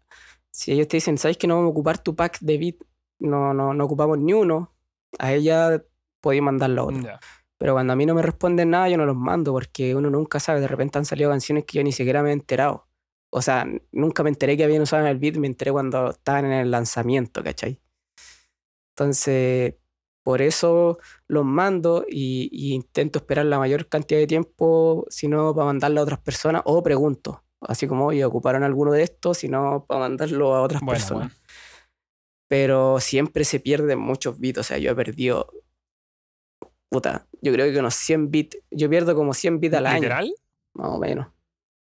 [0.51, 2.75] si ellos te dicen, ¿sabéis que no vamos a ocupar tu pack de beat?
[3.19, 4.73] No, no, no ocupamos ni uno.
[5.19, 5.83] A ella
[6.21, 7.01] podéis mandarlo otro.
[7.01, 7.19] Ya.
[7.57, 10.39] Pero cuando a mí no me responden nada, yo no los mando porque uno nunca
[10.39, 10.61] sabe.
[10.61, 12.87] De repente han salido canciones que yo ni siquiera me he enterado.
[13.29, 16.45] O sea, nunca me enteré que habían usado en el beat, me enteré cuando estaban
[16.45, 17.81] en el lanzamiento, ¿cachai?
[18.91, 19.75] Entonces,
[20.25, 25.53] por eso los mando y, y intento esperar la mayor cantidad de tiempo, si no,
[25.53, 27.43] para mandarlo a otras personas o pregunto.
[27.61, 31.27] Así como, oye, ocuparon alguno de estos, si no, para mandarlo a otras Bueno, personas.
[31.29, 31.45] bueno.
[32.47, 34.59] Pero siempre se pierden muchos bits.
[34.59, 35.51] O sea, yo he perdido.
[36.89, 38.57] Puta, yo creo que unos 100 bits.
[38.71, 40.33] Yo pierdo como 100 bits al año, ¿Literal?
[40.73, 41.27] más o menos.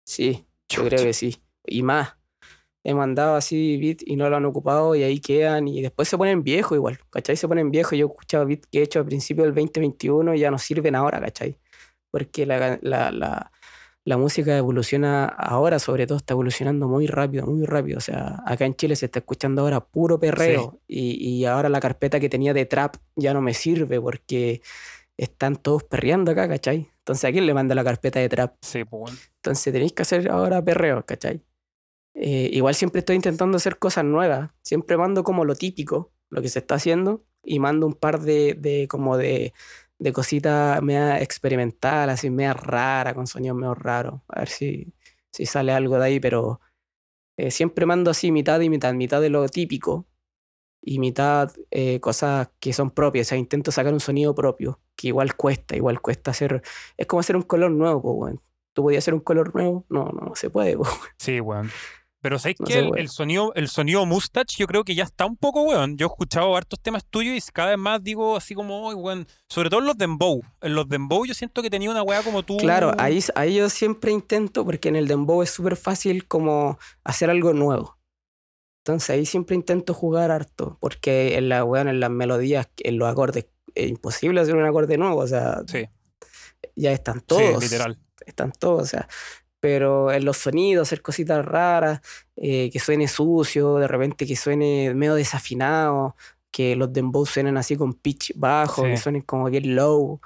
[0.05, 0.88] Sí, yo Chucha.
[0.88, 1.42] creo que sí.
[1.64, 2.16] Y más.
[2.85, 5.68] He mandado así bits y no lo han ocupado y ahí quedan.
[5.68, 6.99] Y después se ponen viejos igual.
[7.11, 7.37] ¿Cachai?
[7.37, 7.97] Se ponen viejos.
[7.97, 10.95] Yo he escuchado bits que he hecho al principio del 2021 y ya no sirven
[10.95, 11.59] ahora, ¿cachai?
[12.11, 13.53] Porque la, la, la,
[14.05, 17.99] la música evoluciona ahora, sobre todo, está evolucionando muy rápido, muy rápido.
[17.99, 20.81] O sea, acá en Chile se está escuchando ahora puro perreo.
[20.88, 24.61] Y, y ahora la carpeta que tenía de trap ya no me sirve porque
[25.16, 26.90] están todos perreando acá, ¿cachai?
[26.99, 28.57] Entonces, ¿a quién le manda la carpeta de trap?
[28.61, 29.31] Sí, pues.
[29.37, 31.42] Entonces tenéis que hacer ahora perreo, ¿cachai?
[32.14, 34.51] Eh, igual siempre estoy intentando hacer cosas nuevas.
[34.62, 38.87] Siempre mando como lo típico, lo que se está haciendo, y mando un par de,
[38.88, 39.53] como de,
[39.98, 44.20] de cositas media experimental, así media rara, con sonidos medio raros.
[44.29, 44.94] A ver si,
[45.31, 46.61] si sale algo de ahí, pero
[47.37, 50.07] eh, siempre mando así mitad y mitad, mitad de lo típico
[50.83, 53.29] y mitad eh, cosas que son propias.
[53.29, 56.62] O sea, intento sacar un sonido propio, que igual cuesta, igual cuesta hacer.
[56.96, 58.40] Es como hacer un color nuevo, pues, weón.
[58.75, 59.85] ¿Tú podías hacer un color nuevo?
[59.90, 60.79] No, no, no se puede.
[61.18, 61.70] Sí, weón.
[62.22, 65.26] Pero ¿sabes No sé, el, el sonido, el sonido mustache yo creo que ya está
[65.26, 65.96] un poco, weón.
[65.98, 69.26] Yo he escuchado hartos temas tuyos y cada vez más digo así como, "Ay, weón.
[69.48, 70.40] Sobre todo en los dembow.
[70.61, 72.56] En los dembow yo siento que tenía una weá como tú.
[72.58, 77.28] Claro, ahí, ahí yo siempre intento, porque en el dembow es súper fácil como hacer
[77.28, 77.98] algo nuevo.
[78.85, 83.08] Entonces ahí siempre intento jugar harto, porque en la weón, en las melodías, en los
[83.08, 85.87] acordes, es imposible hacer un acorde nuevo, o sea, Sí,
[86.76, 87.62] ya están sí, todos.
[87.62, 87.98] literal.
[88.26, 89.08] están todos, o sea,
[89.62, 92.01] pero en los sonidos, hacer cositas raras,
[92.35, 96.16] eh, que suene sucio, de repente que suene medio desafinado,
[96.51, 99.05] que los dembow suenen así con pitch bajo, que Sí.
[99.05, 100.20] suenen como bien low.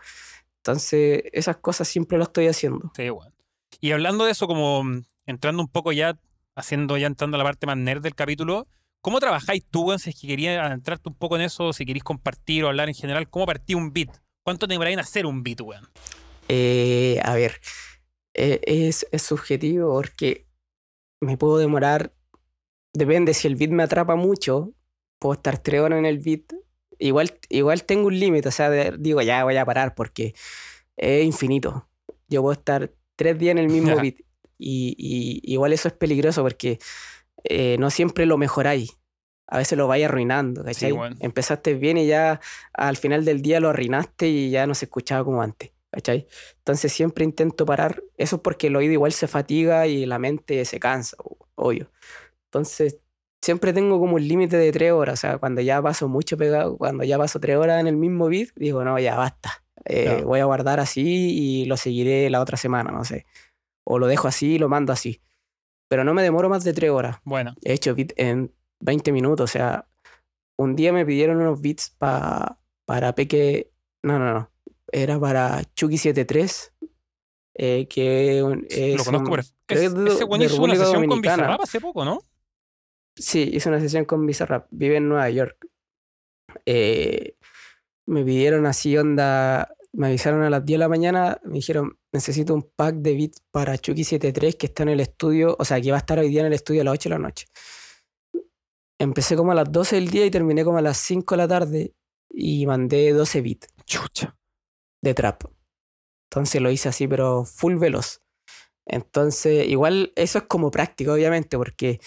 [0.61, 2.90] Entonces, esas cosas siempre lo estoy haciendo.
[2.96, 3.35] Sí, weón.
[3.79, 6.16] Y hablando de eso, como mm, entrando un poco ya,
[6.55, 8.66] haciendo ya entrando a la parte más nerd del capítulo,
[9.03, 9.99] ¿cómo trabajáis tú, weón?
[9.99, 12.94] Si es que quería entrarte un poco en eso, si queréis compartir o hablar en
[12.94, 14.09] general, ¿cómo partí un beat?
[14.42, 15.87] ¿Cuánto te demoráis en hacer un beat, weón?
[16.49, 17.61] Eh, a ver,
[18.37, 20.46] eh, es, es subjetivo porque
[21.20, 22.12] me puedo demorar,
[22.92, 24.72] depende, si el beat me atrapa mucho,
[25.18, 26.53] puedo estar tres horas en el beat.
[26.99, 30.35] Igual, igual tengo un límite, o sea, de- digo, ya voy a parar porque
[30.96, 31.88] es infinito.
[32.29, 34.16] Yo puedo estar tres días en el mismo beat
[34.59, 36.79] y, y igual eso es peligroso porque
[37.44, 38.96] eh, no siempre lo mejoráis.
[39.49, 40.90] A veces lo vais arruinando, ¿cachai?
[41.20, 42.40] Empezaste bien y ya
[42.72, 46.27] al final del día lo arruinaste y ya no se escuchaba como antes, ¿cachai?
[46.59, 48.03] Entonces siempre intento parar.
[48.16, 51.16] Eso es porque el oído igual se fatiga y la mente se cansa,
[51.55, 51.90] obvio.
[52.46, 52.99] Entonces
[53.42, 55.14] siempre tengo como un límite de tres horas.
[55.14, 58.29] O sea, cuando ya paso mucho pegado, cuando ya paso tres horas en el mismo
[58.29, 59.51] beat, digo, no, ya basta.
[59.85, 60.27] Eh, Claro.
[60.27, 63.25] Voy a guardar así y lo seguiré la otra semana, no sé.
[63.85, 65.20] O lo dejo así y lo mando así.
[65.88, 67.18] Pero no me demoro más de tres horas.
[67.25, 69.49] Bueno, He hecho beat en 20 minutos.
[69.49, 69.88] O sea,
[70.59, 73.70] un día me pidieron unos beats pa- para Peque.
[74.03, 74.51] No, no, no.
[74.92, 76.72] Era para Chucky73.
[77.59, 79.55] eh, que es lo conozco, un- pero es-
[79.87, 79.88] ese
[80.27, 81.37] de hizo una sesión con Dominicana.
[81.44, 82.20] Bizarrap hace poco, ¿no?
[83.16, 84.66] Sí, hice una sesión con Bizarrap.
[84.70, 85.66] Vive en Nueva York.
[86.66, 87.37] Eh,
[88.07, 89.75] me pidieron así, onda.
[89.92, 91.40] Me avisaron a las 10 de la mañana.
[91.44, 95.57] Me dijeron, necesito un pack de beats para Chucky73 que está en el estudio.
[95.59, 97.14] O sea, que va a estar hoy día en el estudio a las 8 de
[97.14, 97.46] la noche.
[98.99, 101.49] Empecé como a las 12 del día y terminé como a las 5 de la
[101.49, 101.94] tarde.
[102.31, 104.37] Y mandé 12 beats Chucha.
[105.09, 105.45] De trap.
[106.31, 108.23] Entonces lo hice así, pero full veloz.
[108.87, 112.01] Entonces, igual eso es como práctico, obviamente, porque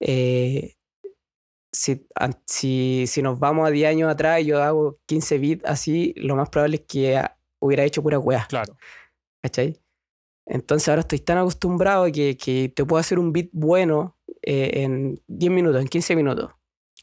[0.00, 0.74] eh,
[1.72, 2.06] si,
[2.46, 6.36] si, si nos vamos a 10 años atrás y yo hago 15 bits así, lo
[6.36, 7.22] más probable es que
[7.60, 8.76] hubiera hecho pura weá, Claro.
[9.42, 9.80] ¿cachai?
[10.46, 15.20] Entonces ahora estoy tan acostumbrado que, que te puedo hacer un beat bueno eh, en
[15.26, 16.52] 10 minutos, en 15 minutos.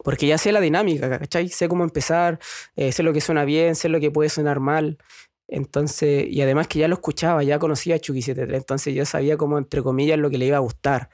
[0.03, 1.49] Porque ya sé la dinámica, ¿cachai?
[1.49, 2.39] Sé cómo empezar,
[2.75, 4.97] eh, sé lo que suena bien, sé lo que puede sonar mal.
[5.47, 9.37] Entonces, y además que ya lo escuchaba, ya conocía a Chucky 73, entonces yo sabía
[9.37, 11.09] como, entre comillas, lo que le iba a gustar.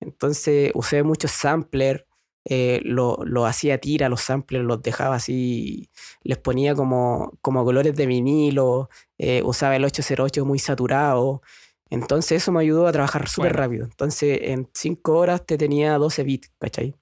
[0.00, 2.04] Entonces usé muchos samplers,
[2.44, 5.90] eh, lo, lo hacía tira, los samplers los dejaba así,
[6.22, 11.42] les ponía como, como colores de vinilo, eh, usaba el 808 muy saturado.
[11.90, 13.62] Entonces eso me ayudó a trabajar súper Bueno.
[13.64, 13.84] rápido.
[13.84, 16.94] Entonces en 5 horas te tenía 12 bits, ¿cachai?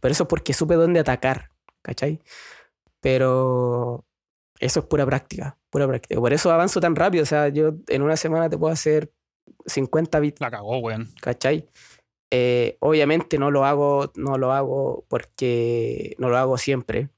[0.00, 1.50] Pero eso es porque supe dónde atacar,
[1.82, 2.20] ¿cachai?
[3.00, 4.04] Pero
[4.60, 6.20] eso es pura práctica, pura práctica.
[6.20, 7.22] Por eso avanzo tan rápido.
[7.22, 9.12] O sea, yo en una semana te puedo hacer
[9.66, 11.08] 50 bits, La cagó, weón.
[11.20, 11.68] ¿cachai?
[12.30, 17.08] Eh, obviamente no lo hago, no lo hago porque no lo hago siempre.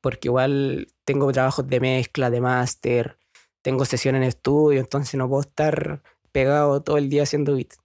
[0.00, 3.16] porque igual tengo trabajos de mezcla, de máster,
[3.62, 7.78] tengo sesiones en estudio, entonces no puedo estar pegado todo el día haciendo beats.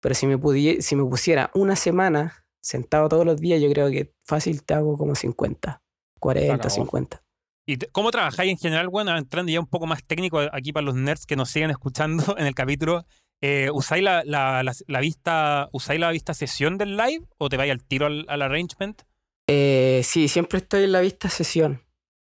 [0.00, 0.36] Pero si me,
[0.82, 4.96] si me pusiera una semana sentado todos los días, yo creo que fácil te hago
[4.98, 5.80] como 50,
[6.18, 7.21] 40, 50.
[7.66, 8.88] ¿Y cómo trabajáis en general?
[8.88, 12.36] Bueno, entrando ya un poco más técnico aquí para los nerds que nos siguen escuchando
[12.38, 13.04] en el capítulo.
[13.40, 17.84] Eh, ¿Usáis la, la, vista, usáis la vista sesión del live o te vais al
[17.84, 19.02] tiro al, arrangement?
[19.48, 21.82] Eh, sí, siempre estoy en la vista sesión.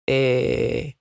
[0.07, 0.95] Eh,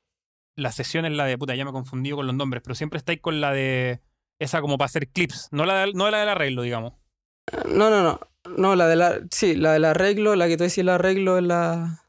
[0.56, 2.98] la sesión es la de puta, ya me he confundido con los nombres, pero siempre
[2.98, 4.00] estáis con la de
[4.40, 6.94] esa como para hacer clips, no la, no la del arreglo, digamos.
[7.68, 8.20] No, no, no.
[8.56, 9.20] No, la de la.
[9.30, 12.01] Sí, la del arreglo, la que tú decís el arreglo es la.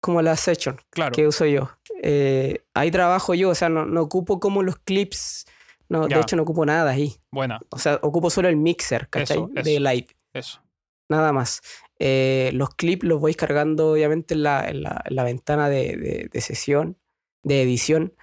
[0.00, 1.12] Como la session claro.
[1.12, 1.70] que uso yo.
[2.02, 5.46] Eh, ahí trabajo yo, o sea, no, no ocupo como los clips.
[5.88, 7.16] No, de hecho no ocupo nada ahí.
[7.32, 7.60] Buena.
[7.70, 9.44] O sea, ocupo solo el mixer, ¿cachai?
[9.52, 10.06] de live.
[10.32, 10.62] Eso.
[11.08, 11.62] Nada más.
[11.98, 16.30] Eh, los clips los voy cargando, obviamente, en la, en la, la ventana de, de,
[16.32, 16.96] de, sesión,
[17.42, 18.14] de edición.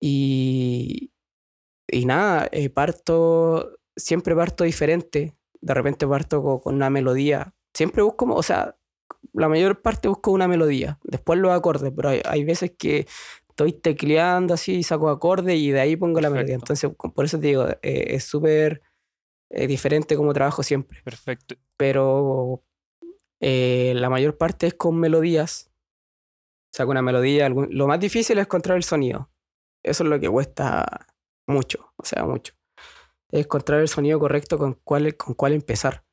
[0.00, 1.12] Y,
[1.86, 5.36] y nada, eh, parto, siempre parto diferente.
[5.60, 7.54] De repente parto con, una melodía.
[7.72, 8.76] Siempre busco, o sea,
[9.32, 10.98] la mayor parte busco una melodía.
[11.04, 13.06] Después los acordes, pero hay, veces que
[13.48, 16.54] estoy tecleando así, saco acordes y de ahí pongo la melodía.
[16.54, 18.82] Entonces, por eso te digo, eh, es súper
[19.50, 21.00] eh, diferente como trabajo siempre.
[21.02, 21.56] Perfecto.
[21.76, 22.62] Pero
[23.40, 25.70] la mayor parte es con melodías.
[26.72, 27.48] Saco una melodía.
[27.48, 29.30] Lo más difícil es encontrar el sonido.
[29.82, 31.06] Eso es lo que cuesta
[31.46, 32.54] mucho, o sea, mucho.
[33.30, 36.04] Es encontrar el sonido correcto con cuál, con cuál empezar.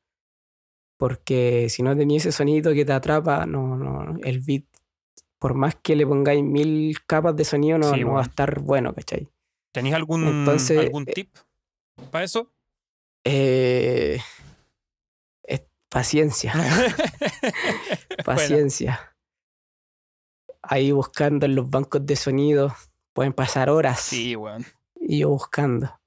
[1.00, 4.64] Porque si no tenías ese sonido que te atrapa, no, no, el beat,
[5.40, 8.94] por más que le pongáis mil capas de sonido, no, no va a estar bueno,
[8.94, 9.28] ¿cachai?
[9.72, 11.34] ¿Tenéis algún, algún eh, tip
[12.12, 12.52] para eso?
[13.24, 14.20] Eh,
[15.88, 16.52] paciencia.
[18.24, 19.16] paciencia.
[20.62, 22.76] Ahí buscando en los bancos de sonido,
[23.12, 24.00] pueden pasar horas.
[24.00, 24.64] Sí, weón
[25.10, 26.00] y yo buscando.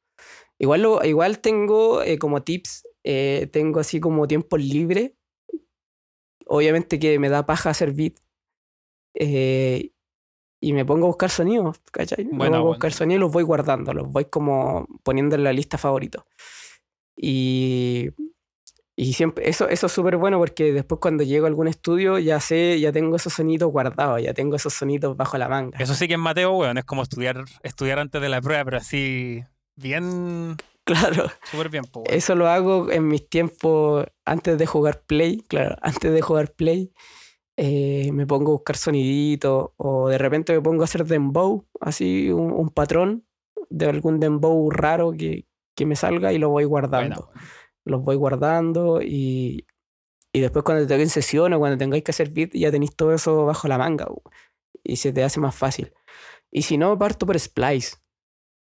[0.57, 5.15] Igual, lo, igual tengo eh, como tips, eh, tengo así como tiempo libre.
[6.45, 8.15] Obviamente que me da paja hacer beat.
[9.15, 9.91] Eh,
[10.59, 12.23] y me pongo a buscar sonidos, ¿cachai?
[12.23, 15.51] me pongo a buscar sonidos y los voy guardando, los voy como poniendo en la
[15.51, 16.25] lista favorito.
[17.17, 18.11] Y
[18.95, 22.39] y siempre, eso, eso es súper bueno porque después cuando llego a algún estudio ya
[22.39, 25.79] sé, ya tengo esos sonidos guardados, ya tengo esos sonidos bajo la manga.
[25.79, 28.77] Eso sí que es Mateo, weón, es como estudiar, estudiar antes de la prueba, pero
[28.77, 29.43] así
[29.75, 30.57] bien...
[30.85, 31.27] Claro.
[31.49, 36.21] Súper bien, Eso lo hago en mis tiempos antes de jugar Play, claro, antes de
[36.21, 36.91] jugar Play.
[37.55, 42.31] Eh, me pongo a buscar soniditos o de repente me pongo a hacer dembow, así
[42.31, 43.25] un, patrón
[43.69, 47.29] de algún dembow raro que, que, me salga y lo voy guardando
[47.85, 49.65] los voy guardando y,
[50.31, 53.45] y después cuando te sesión o cuando tengáis que hacer beat ya tenéis todo eso
[53.45, 54.07] bajo la manga
[54.83, 55.93] y se te hace más fácil.
[56.51, 57.97] Y si no, parto por Splice.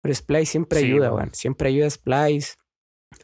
[0.03, 2.55] Por Splice siempre ayuda, siempre ayuda Splice.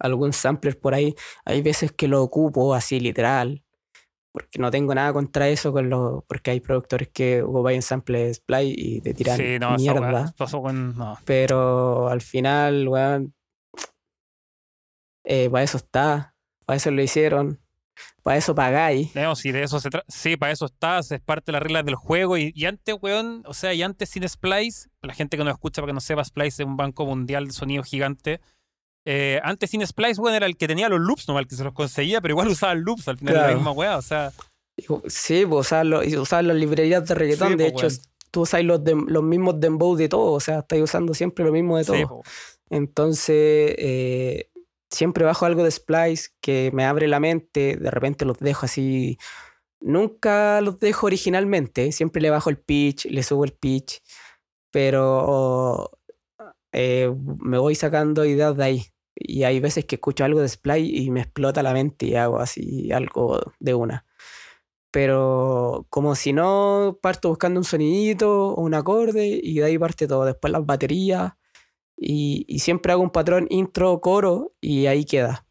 [0.00, 1.14] Algún sampler por ahí.
[1.44, 3.64] Hay veces que lo ocupo así literal.
[4.30, 8.74] Porque no tengo nada contra eso con lo, porque hay productores que ocupan samples Splice
[8.76, 9.38] y te tiran
[9.76, 10.32] mierda.
[11.24, 13.34] Pero al final, weón,
[15.24, 17.60] eh, para eso está, para eso lo hicieron,
[18.22, 19.14] para eso pagáis.
[19.14, 21.94] No, si de eso se sí, para eso estás, es parte de las reglas del
[21.94, 22.36] juego.
[22.36, 25.90] Y, antes, weón, o sea, y antes sin Splice, la gente que no escucha para
[25.90, 28.40] que no sepa, Splice es un banco mundial de sonido gigante.
[29.06, 31.64] Eh, antes sin Splice, weón, era el que tenía los loops, no el que se
[31.64, 34.32] los conseguía, pero igual usaba loops, al final era la misma weá, o sea.
[35.06, 39.58] Sí, pues usaba, las librerías de reggaetón, de pues, hecho, tú usas los, los mismos
[39.58, 42.22] dembow de todo, o sea, estás usando siempre lo mismo de todo.
[42.70, 44.47] Entonces, eh,
[44.90, 49.18] siempre bajo algo de Splice que me abre la mente, de repente los dejo así.
[49.80, 54.02] Nunca los dejo originalmente, siempre le bajo el pitch, le subo el pitch,
[54.70, 55.92] pero
[56.72, 58.86] eh, me voy sacando ideas de ahí.
[59.14, 62.38] Y hay veces que escucho algo de Splice y me explota la mente y hago
[62.38, 64.06] así algo de una.
[64.90, 70.06] Pero como si no, parto buscando un sonidito o un acorde y de ahí parte
[70.06, 70.24] todo.
[70.24, 71.32] Después las baterías,
[71.98, 75.46] y, siempre hago un patrón intro, coro y ahí queda.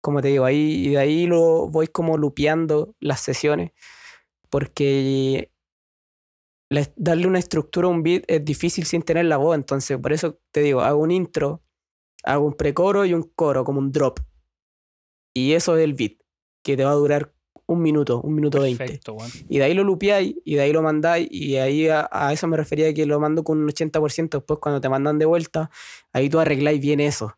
[0.00, 3.72] Como te digo, ahí, y de ahí lo voy como lupeando las sesiones
[4.52, 5.50] porque
[6.96, 10.38] darle una estructura a un beat es difícil sin tener la voz, entonces por eso
[10.50, 11.62] te digo, hago un intro,
[12.22, 14.20] hago un precoro y un coro, como un drop.
[15.34, 16.18] Y eso es el beat,
[16.62, 17.31] que te va a durar
[17.66, 19.00] un minuto, un minuto veinte.
[19.48, 22.56] Y de ahí lo lupeáis y de ahí lo mandáis y ahí a, eso me
[22.56, 24.30] refería que lo mando con un 80%.
[24.30, 25.70] Después cuando te mandan de vuelta,
[26.12, 27.36] ahí tú arregláis bien eso.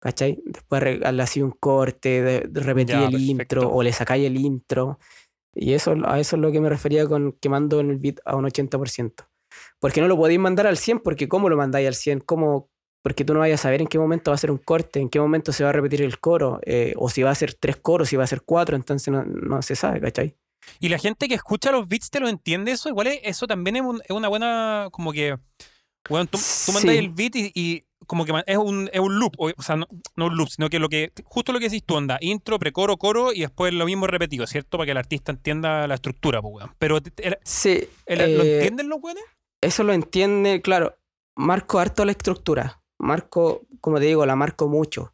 [0.00, 0.42] ¿Cachai?
[0.44, 4.98] Después le hacéis un corte, de, repetir el intro o le sacáis el intro
[5.54, 8.36] Y eso, a eso es lo que me refería con quemando en el beat a
[8.36, 9.26] un 80%.
[9.78, 12.20] Porque no lo podéis mandar al 100, porque ¿cómo lo mandáis al 100?
[12.20, 12.70] ¿Cómo?
[13.04, 15.10] Porque tú no vayas a saber en qué momento va a ser un corte, en
[15.10, 17.76] qué momento se va a repetir el coro, eh, o si va a ser tres
[17.76, 20.34] coros, si va a ser cuatro, entonces no, no se sabe, ¿cachai?
[20.80, 23.76] Y la gente que escucha los beats te lo entiende eso, igual es- eso también
[23.76, 25.36] es, un- es una buena, como que,
[26.08, 26.96] bueno, tú, tú mandas Sí.
[26.98, 29.86] el beat y, y como que es un, es un loop, o, o sea, no,
[30.16, 32.96] no un loop, sino que lo que, justo lo que decís tú, onda, intro, precoro,
[32.96, 34.78] coro y después lo mismo repetido, ¿cierto?
[34.78, 36.70] Para que el artista entienda la estructura, pues, weón.
[36.78, 37.86] Pero, el- Sí.
[38.06, 39.24] el- ¿lo eh, entienden los weones?
[39.62, 40.96] eso lo entiende, claro,
[41.36, 45.12] marco harto la estructura, marco, como te digo, la marco mucho.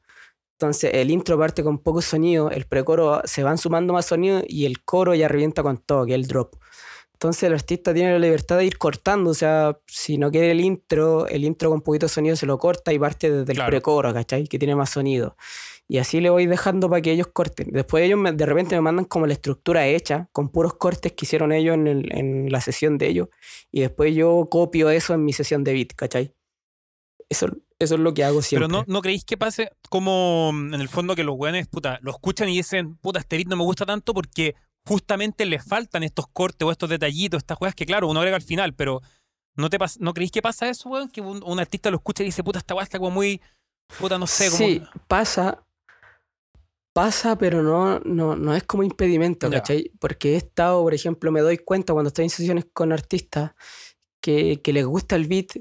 [0.59, 4.67] Entonces el intro parte con poco sonido, el precoro se van sumando más sonido y
[4.67, 6.55] el coro ya revienta con todo, que es el drop.
[7.15, 10.61] Entonces el artista tiene la libertad de ir cortando, o sea, si no quiere el
[10.61, 13.71] intro, el intro con poquito sonido se lo corta y parte desde el Claro.
[13.71, 14.45] precoro, ¿cachai?
[14.47, 15.37] Que tiene más sonido.
[15.87, 17.69] Y así le voy dejando para que ellos corten.
[17.73, 21.25] Después ellos me- de repente me mandan como la estructura hecha, con puros cortes que
[21.27, 23.29] hicieron ellos en, el- en la sesión de ellos.
[23.71, 26.33] Y después yo copio eso en mi sesión de beat, ¿cachai?
[27.31, 27.47] Eso,
[27.79, 28.67] eso es lo que hago siempre.
[28.69, 31.99] Pero no, ¿no creéis que pase como mm, en el fondo que los weones, puta,
[32.03, 36.03] lo escuchan y dicen, puta, este beat no me gusta tanto porque justamente les faltan
[36.03, 39.01] estos cortes o estos detallitos, estas weas que, claro, uno agrega al final, pero
[39.55, 41.09] ¿no, te pas- ¿no creéis que pasa eso, weón?
[41.09, 43.41] Que un, un artista lo escucha y dice, puta, esta wea está como muy,
[43.99, 44.59] puta, no sé, como...
[44.59, 45.65] Sí, pasa.
[46.93, 49.49] Pasa, pero no, no, no es como impedimento.
[49.49, 49.93] ¿cachai?
[50.01, 53.53] Porque he estado, por ejemplo, me doy cuenta cuando estoy en sesiones con artistas
[54.21, 55.53] que, que les gusta el beat,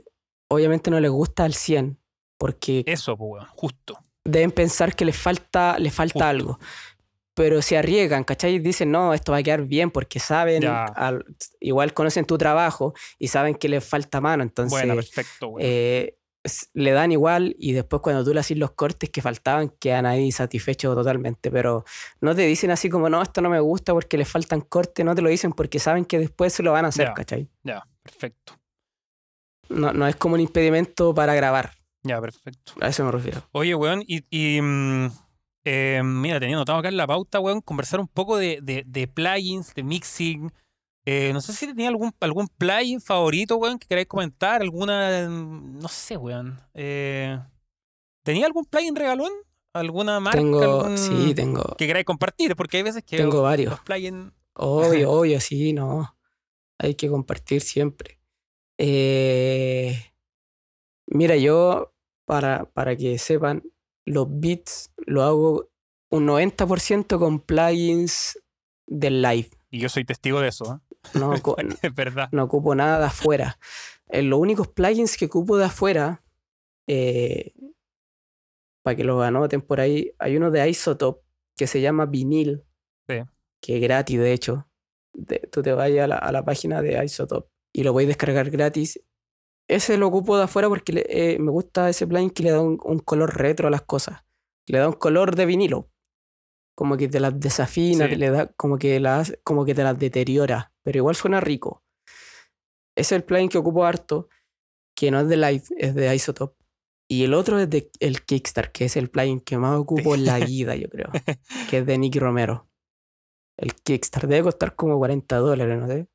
[0.50, 1.98] obviamente no les gusta al 100,
[2.38, 3.98] porque Eso, pues, justo.
[4.26, 6.26] deben pensar que les falta, les falta Justo.
[6.28, 6.60] algo.
[7.34, 8.60] Pero se arriesgan, ¿cachai?
[8.60, 11.24] Dicen, no, esto va a quedar bien porque saben, al-
[11.62, 14.44] igual conocen tu trabajo y saben que les falta mano.
[14.44, 15.62] Entonces, Bueno, perfecto, weón.
[15.66, 16.16] eh,
[16.74, 20.32] le dan igual y después cuando tú le haces los cortes que faltaban, quedan ahí
[20.34, 21.50] satisfechos totalmente.
[21.50, 21.86] Pero
[22.20, 25.16] no te dicen así como, no, esto no me gusta porque le faltan cortes, no
[25.16, 27.14] te lo dicen porque saben que después se lo van a hacer.
[27.14, 27.50] ¿cachai?
[27.64, 28.59] Ya, perfecto.
[29.70, 31.72] No, no es como un impedimento para grabar,
[32.04, 32.74] Ya, perfecto.
[32.82, 33.44] a eso me refiero.
[33.52, 35.08] Oye, weón, y, y, mm,
[35.66, 39.08] eh, mira, tenía notado acá en la pauta, weón, conversar un poco de, de, de
[39.08, 40.52] plugins, de mixing.
[41.06, 45.88] Eh, no sé si tenía algún, algún plugin favorito, weón, que queráis comentar, alguna, no
[45.88, 46.60] sé, weón.
[46.74, 47.40] Eh,
[48.24, 49.32] ¿Tenía algún plugin regalón?
[49.74, 50.40] ¿Alguna marca?
[50.42, 53.72] Tengo, algún- sí, tengo, Que queráis compartir, porque hay veces que tengo varios.
[53.72, 54.32] los plugins...
[54.56, 56.16] Obvio, obvio, sí, no.
[56.80, 58.19] Hay que compartir siempre.
[58.82, 59.94] Eh,
[61.08, 61.94] mira, yo,
[62.26, 63.62] para, para que sepan,
[64.06, 65.70] los beats lo hago
[66.10, 68.40] un 90% con plugins
[68.88, 69.50] del live.
[69.70, 70.82] Y yo soy testigo de eso,
[71.14, 71.42] No, ¿eh?
[71.82, 72.30] es verdad.
[72.32, 73.60] no ocupo nada de afuera.
[74.08, 76.24] Eh, los únicos plugins que ocupo de afuera,
[76.88, 77.52] eh,
[78.82, 81.22] para que los anoten por ahí, hay uno de Isotope
[81.58, 82.64] que se llama Vinil,
[83.10, 83.16] Sí.
[83.62, 84.68] que es gratis, de hecho.
[85.14, 88.50] De- tú te vayas a la, a la página de Isotope y lo podéis descargar
[88.50, 89.00] gratis.
[89.68, 92.62] Ese lo ocupo de afuera porque le- eh, me gusta ese plugin que le da
[92.62, 94.24] un, un color retro a las cosas.
[94.66, 95.92] Le da un color de vinilo.
[96.76, 98.16] Como que te las desafina, Sí.
[98.16, 100.72] le da, como, que las, como que te las deteriora.
[100.84, 101.84] Pero igual suena rico.
[102.96, 104.30] Ese es el plugin que ocupo harto,
[104.96, 106.58] que no es de Live, es de Isotope.
[107.12, 110.26] Y el otro es de el Kickstar, que es el plugin que más ocupo en
[110.26, 111.10] la vida, yo creo.
[111.70, 112.68] Que es de Nicky Romero.
[113.58, 116.08] El Kickstar debe costar como 40 dólares, no sé.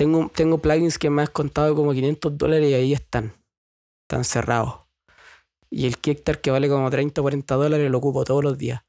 [0.00, 3.34] Tengo, tengo plugins que me has contado como 500 dólares y ahí están.
[4.08, 4.80] Están cerrados.
[5.68, 8.80] Y el Kickstar que vale como 30 o 40 dólares lo ocupo todos los días.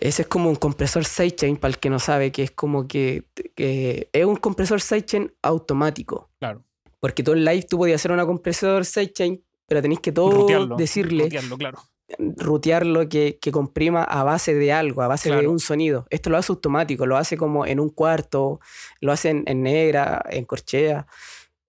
[0.00, 3.22] Ese es como un compresor sidechain, para el que no sabe, que es como que,
[3.54, 6.28] que es un compresor sidechain automático.
[6.40, 6.64] Claro.
[6.98, 10.74] Porque tú en live tú podías hacer una compresor sidechain, pero tenéis que todo Rutearlo,
[10.74, 11.78] decirle, rutearlo, claro.
[12.18, 16.06] Rutearlo que, que comprima a base de algo, a base de un sonido.
[16.10, 18.60] Esto lo hace automático, lo hace como en un cuarto,
[19.00, 21.06] lo hace en, en negra, en corchea.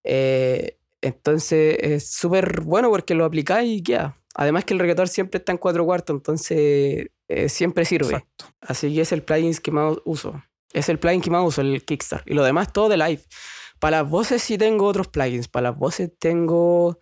[0.03, 4.17] Eh, entonces es súper bueno porque lo aplicáis y queda.
[4.35, 8.13] Además que el reggaetón siempre está en cuatro cuartos, entonces eh, siempre sirve.
[8.13, 8.45] Exacto.
[8.61, 10.41] Así que es el plugin que más uso.
[10.71, 12.23] Es el plugin que más uso, el Kickstar.
[12.25, 13.21] Y lo demás todo de live.
[13.79, 15.47] Para las voces sí tengo otros plugins.
[15.47, 16.99] Para las voces tengo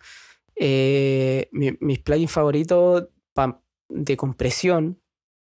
[0.56, 3.08] eh, mi- mis plugins favoritos
[3.88, 5.00] de compresión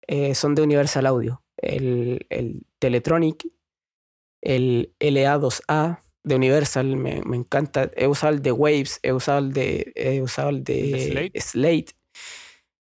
[0.08, 1.44] eh, son de Universal Audio.
[1.58, 3.48] El, el Teletronic,
[4.42, 7.92] el LA2A de Universal, me, me encanta.
[7.96, 11.32] He usado el de Waves, he usado el de, he usado el de.
[11.36, 11.94] Slate,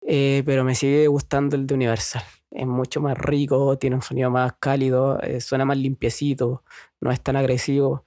[0.01, 2.23] eh, pero me sigue gustando el de Universal.
[2.49, 6.63] Es mucho más rico, tiene un sonido más cálido, eh, suena más limpiecito,
[6.99, 8.05] no es tan agresivo.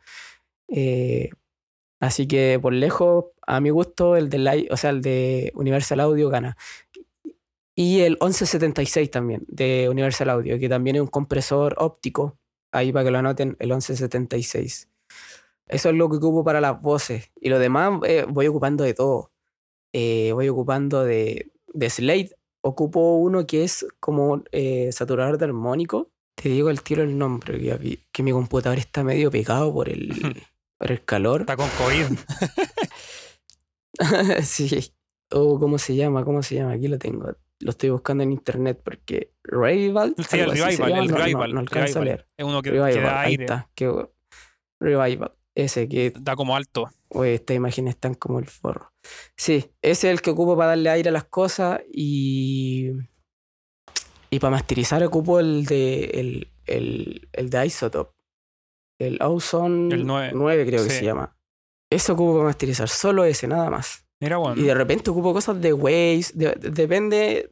[0.68, 1.30] Eh,
[2.06, 6.00] así que por lejos, a mi gusto, el de, Live- o sea, el de Universal
[6.00, 6.56] Audio gana.
[7.76, 12.38] Y el 1176 también, de Universal Audio, que también es un compresor óptico.
[12.72, 14.88] Ahí para que lo anoten, el 1176.
[15.66, 17.30] Eso es lo que ocupo para las voces.
[17.40, 19.32] Y lo demás eh, voy ocupando de todo.
[19.92, 22.36] Eh, voy ocupando de, de Slate.
[22.62, 26.10] Ocupo uno que es como eh, saturador de armónico.
[26.36, 30.10] Te digo el tiro el nombre, que, que mi computador está medio pegado por el,
[30.84, 31.40] por el calor.
[31.40, 32.18] Está con COVID.
[34.42, 34.92] sí.
[35.30, 37.32] O cómo se llama, cómo se llama, aquí lo tengo.
[37.60, 40.14] Lo estoy buscando en internet porque Revival.
[40.28, 41.48] Sí, el Revival, el no, Revival.
[41.50, 42.28] No, no alcanzo a leer.
[42.36, 43.70] Es uno que, Revival, que da ahí aire, está.
[43.74, 44.08] que-
[44.80, 45.32] Revival.
[45.56, 46.90] Ese que da como alto.
[47.08, 48.92] Oye, estas imágenes están como el forro.
[49.38, 52.90] Sí, ese es el que ocupo para darle aire a las cosas y.
[54.28, 56.04] Y para masterizar ocupo el de.
[56.06, 58.12] el, el, el de Isotope.
[59.08, 60.66] El Ozone El nueve.
[60.66, 61.36] creo que se llama.
[61.90, 64.04] Eso ocupo para masterizar, solo ese, nada más.
[64.20, 64.60] Mira, bueno.
[64.60, 67.50] Y de repente ocupo cosas de Waves, de- de- depende.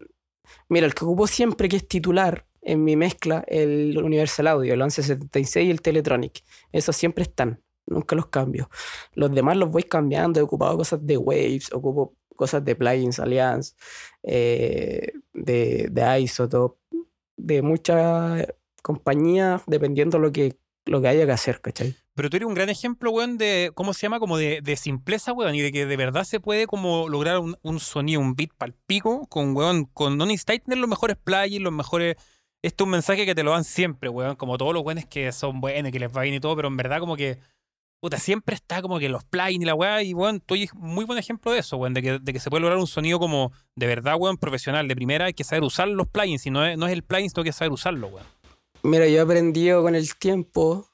[0.68, 4.78] Mira, el que ocupo siempre que es titular en mi mezcla, el Universal Audio, el
[4.80, 6.42] 1176 y el Teletronic.
[6.72, 8.70] Esos siempre están, nunca los cambio.
[9.14, 13.74] Los demás los voy cambiando, he ocupado cosas de Waves, ocupo cosas de Plugins Alliance,
[14.22, 16.78] eh, de, de Isotope,
[17.36, 18.46] de muchas
[18.82, 21.94] compañías, dependiendo lo que, lo que haya que hacer, ¿cachai?
[22.14, 24.18] Pero tú eres un gran ejemplo, weón, de, ¿cómo se llama?
[24.18, 27.56] Como de, de simpleza, weón, y de que de verdad se puede como lograr un,
[27.62, 31.62] un sonido, un beat pal pico, con, weón, con no necesitáis tener los mejores plugins,
[31.62, 32.16] los mejores...
[32.64, 35.32] Este es un mensaje que te lo dan siempre, weón, como todos los weones que
[35.32, 37.38] son buenos, que les va bien y todo, pero en verdad como que,
[38.00, 41.04] puta, siempre está como que los plugins y la weá, y weón, tú eres muy
[41.04, 43.52] buen ejemplo de eso, weón, de que, de que se puede lograr un sonido como
[43.74, 46.76] de verdad, weón, profesional, de primera, hay que saber usar los plugins, y no es,
[46.76, 48.41] no es el plugin, sino que saber usarlo, weón.
[48.82, 50.88] Mira, yo he aprendido con el tiempo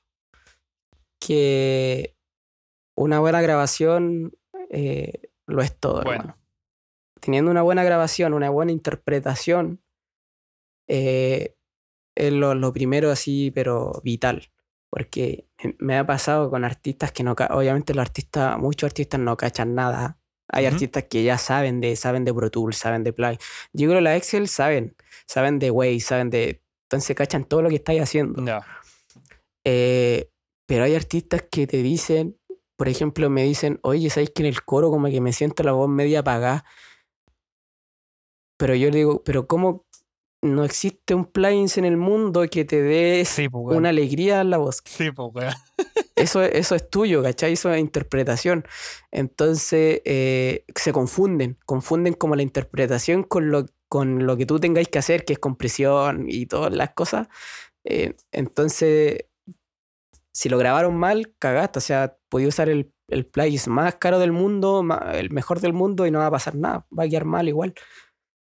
[1.21, 2.17] que
[2.97, 4.33] una buena grabación
[4.71, 6.03] eh, lo es todo.
[6.03, 6.11] Bueno.
[6.21, 6.39] hermano.
[7.21, 9.83] Teniendo una buena grabación, una buena interpretación,
[10.89, 11.57] eh,
[12.17, 14.51] es lo, lo primero así, pero vital.
[14.91, 17.35] Porque me- ha pasado con artistas que no...
[17.51, 20.19] Obviamente los artistas, muchos artistas no cachan nada.
[20.51, 23.37] Hay artistas que ya saben de, saben de Pro Tools, saben de Play.
[23.75, 26.63] Yo creo que la Excel saben, saben de Waze, saben de...
[26.89, 28.43] Entonces cachan todo lo que estáis haciendo.
[29.65, 30.31] Eh,
[30.67, 32.39] pero hay artistas que te dicen,
[32.77, 35.73] por ejemplo, me dicen, oye, ¿sabes que en el coro como que me siento la
[35.73, 36.65] voz media apagada?
[38.57, 39.85] Pero yo le digo, pero ¿cómo
[40.43, 44.51] no existe un plugin en el mundo que te dé Sí, pues, una alegría en
[44.51, 44.83] la voz?
[44.85, 45.55] Sí, pues.
[46.17, 47.53] Eso, es- eso es tuyo, ¿cachai?
[47.53, 48.65] Eso es interpretación.
[49.13, 54.89] Entonces eh, se confunden, confunden como la interpretación con lo, con lo que tú tengáis
[54.89, 57.29] que hacer, que es compresión y todas las cosas.
[57.85, 59.27] Eh, entonces,
[60.33, 61.79] si lo grabaron mal, cagaste.
[61.79, 66.07] O sea, podía usar el, el plugin más caro del mundo, el mejor del mundo
[66.07, 67.75] y no va a pasar nada, va a quedar mal igual.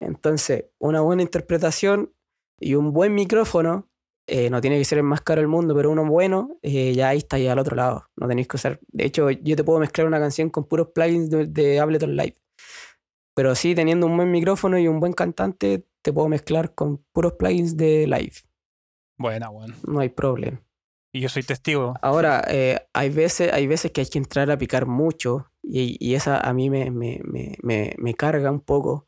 [0.00, 2.12] Entonces, una buena interpretación
[2.58, 3.90] y un buen micrófono
[4.26, 7.08] eh, no tiene que ser el más caro del mundo, pero uno bueno, eh, ya
[7.08, 8.08] ahí está ya al otro lado.
[8.16, 8.80] No tenéis que usar.
[8.88, 12.36] De hecho, yo te puedo mezclar una canción con puros plugins de, de Ableton Live.
[13.34, 17.32] Pero sí, teniendo un buen micrófono y un buen cantante, te puedo mezclar con puros
[17.34, 18.32] plugins de live.
[19.18, 19.74] Buena, weón.
[19.86, 20.62] No hay problema.
[21.12, 21.94] Y yo soy testigo.
[22.00, 26.14] Ahora, eh, hay, veces, hay veces que hay que entrar a picar mucho y, y
[26.14, 29.06] esa a mí me, me, me, me, me carga un poco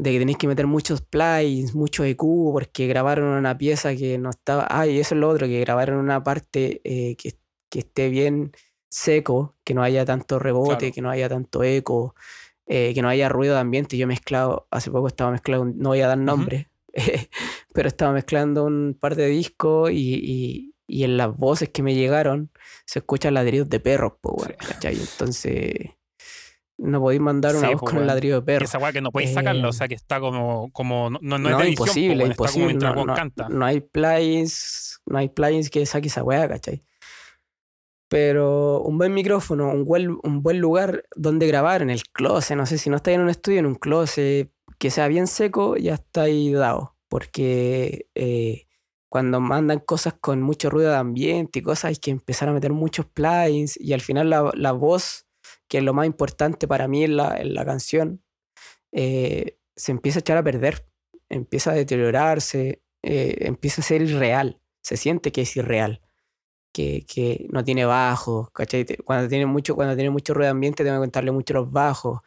[0.00, 4.30] de que tenéis que meter muchos plugins, mucho EQ, porque grabaron una pieza que no
[4.30, 4.66] estaba...
[4.70, 7.34] Ah, y eso es lo otro, que grabaron una parte eh, que,
[7.68, 8.52] que esté bien
[8.88, 10.94] seco, que no haya tanto rebote, Claro.
[10.94, 12.14] que no haya tanto eco,
[12.66, 13.96] eh, que no haya ruido de ambiente.
[13.96, 16.68] Yo he mezclado, hace poco estaba mezclando, no voy a dar nombre,
[17.74, 21.94] pero estaba mezclando un par de discos y, y- y en las voces que me
[21.94, 22.50] llegaron
[22.86, 24.88] se escuchan ladridos de perros, weón, Sí.
[24.88, 25.74] Entonces
[26.78, 28.06] no podéis mandar una Sí, voz po, con un weón.
[28.06, 28.64] ladrido de perro.
[28.64, 31.38] esa weá que no podéis sacarla, o Eh, sea que está como, como no, no,
[31.38, 32.88] no es No, de edición, po, imposible, está como imposible.
[33.00, 33.48] el no- canta.
[33.48, 36.82] no hay plugins, no hay plugins que saque esa weá, ¿cachai?
[38.08, 42.64] Pero un buen micrófono, un buen, un buen lugar donde grabar, en el closet, no
[42.64, 45.94] sé, si no estáis en un estudio, en un closet, que sea bien seco, ya
[45.94, 46.96] estáis dado.
[47.08, 48.66] Porque eh,
[49.10, 52.72] cuando mandan cosas con mucho ruido de ambiente y cosas, hay que empezar a meter
[52.72, 55.26] muchos plugins y al final la, la voz,
[55.68, 58.22] que es lo más importante para mí en la, en la canción,
[58.92, 60.86] eh, se empieza a echar a perder,
[61.28, 66.00] empieza a deteriorarse, eh, empieza a ser irreal, se siente que es irreal,
[66.72, 68.50] que, que no tiene bajos,
[69.04, 72.20] Cuando tiene mucho, cuando tiene mucho ruido ambiente tengo que contarle mucho los bajos,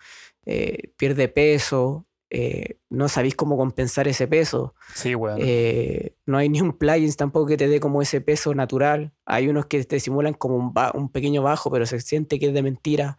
[0.45, 5.37] eh, pierde peso, eh, no sabéis cómo compensar ese peso, Sí, weón.
[5.41, 9.13] eh, no hay ni un plugin tampoco que te dé como ese peso natural.
[9.25, 12.47] Hay unos que te simulan como un, ba- un pequeño bajo, pero se siente que
[12.47, 13.17] es de mentira.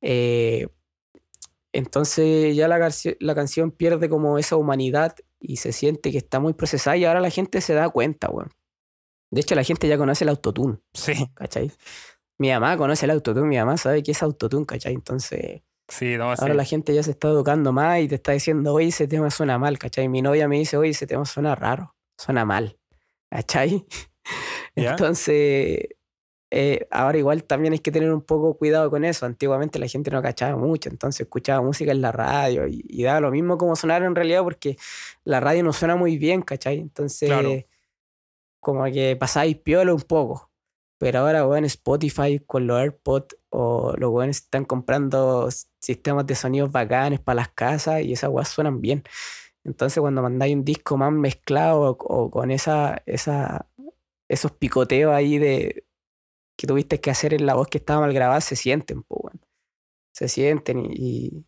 [0.00, 0.68] Eh,
[1.72, 2.90] Entonces ya la,
[3.20, 7.20] la canción pierde como esa humanidad y se siente que está muy procesada y ahora
[7.20, 8.50] la gente se da cuenta, weón.
[9.30, 10.78] De hecho, la gente ya conoce el autotune.
[10.94, 11.12] Sí.
[11.34, 11.70] ¿Cachai?
[12.38, 14.94] Mi mamá conoce el autotune, mi mamá sabe que es autotune, ¿cachai?
[14.94, 18.74] Entonces, sí, no, ahora la gente ya se está educando más y te está diciendo,
[18.74, 20.08] oye, ese tema suena mal, ¿cachai?
[20.08, 22.78] Mi novia me dice, oye, ese tema suena raro, suena mal,
[23.30, 23.86] ¿cachai?
[24.74, 25.96] Entonces,
[26.50, 29.26] eh, ahora igual también hay que tener un poco cuidado con eso.
[29.26, 33.30] Antiguamente la gente no cachaba mucho, entonces escuchaba música en la radio y, daba lo
[33.30, 34.76] mismo como sonar en realidad porque
[35.24, 36.78] la radio no suena muy bien, ¿cachai?
[36.78, 37.64] Entonces,
[38.60, 40.50] como que pasáis piola un poco.
[40.98, 45.48] Pero ahora, bueno, Spotify con los AirPods o los buenos están comprando
[45.80, 49.04] sistemas de sonidos bacanes para las casas y esas weas suenan bien.
[49.64, 53.68] Entonces, cuando mandáis un disco más mezclado o, con esa, esa,
[54.28, 55.84] esos picoteos ahí de,
[56.56, 59.40] que tuviste que hacer en la voz que estaba mal grabada se sienten, pues, bueno.
[60.12, 61.45] Se sienten y,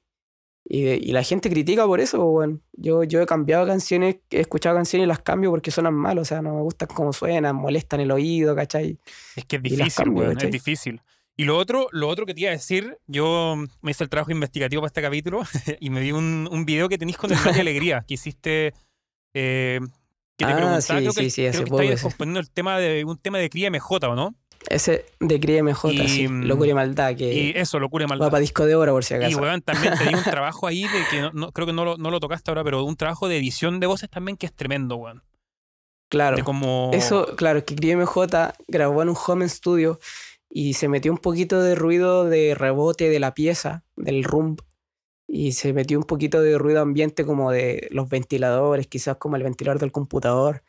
[0.68, 2.60] la gente critica por eso, pues, bueno.
[2.74, 6.24] Yo, yo he cambiado canciones, he escuchado canciones y las cambio porque suenan mal, o
[6.24, 8.98] sea, no me gustan cómo suenan, molestan el oído, ¿cachai?
[9.34, 11.00] Es que es difícil, es difícil.
[11.36, 14.32] Y lo otro, lo otro que te iba a decir, yo me hice el trabajo
[14.32, 15.42] investigativo para este capítulo
[15.80, 18.74] y me vi un, un video que tenéis con el de Alegría, que hiciste...
[19.34, 19.80] Eh,
[20.36, 23.38] que te ah, sí, creo sí, sí, creo que componiendo el tema de un tema
[23.38, 24.36] de cría MJ, ¿o no?
[24.68, 26.28] Ese de Cría MJ, sí.
[26.28, 27.16] Mm, locura y maldad.
[27.16, 28.26] Que y eso, locura y maldad.
[28.26, 29.30] Va para disco de oro, por si acaso.
[29.30, 31.96] Y weón, también te di un trabajo ahí de que no, creo que no lo,
[31.96, 34.96] no lo, tocaste ahora, pero un trabajo de edición de voces también que es tremendo,
[34.96, 35.22] weón.
[36.10, 36.42] Claro.
[36.42, 36.90] como...
[36.94, 39.98] Eso, claro, que Cría MJ grabó en un home studio
[40.50, 44.60] y se metió un poquito de ruido de rebote de la pieza, del rumb,
[45.26, 49.42] y se metió un poquito de ruido ambiente como de los ventiladores, quizás como el
[49.42, 50.62] ventilador del computador.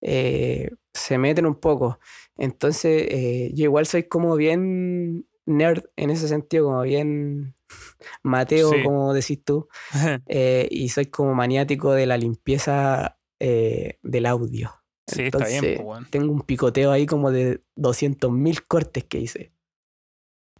[0.00, 1.98] Eh, se meten un poco.
[2.40, 7.54] Entonces, eh, yo igual soy como bien nerd en ese sentido, como bien
[8.22, 9.68] Mateo, como decís tú,
[10.26, 14.70] eh, y soy como maniático de la limpieza del audio.
[15.06, 15.82] Sí, está bien.
[15.82, 19.52] Pues, tengo un picoteo ahí como de 200.000 cortes que hice.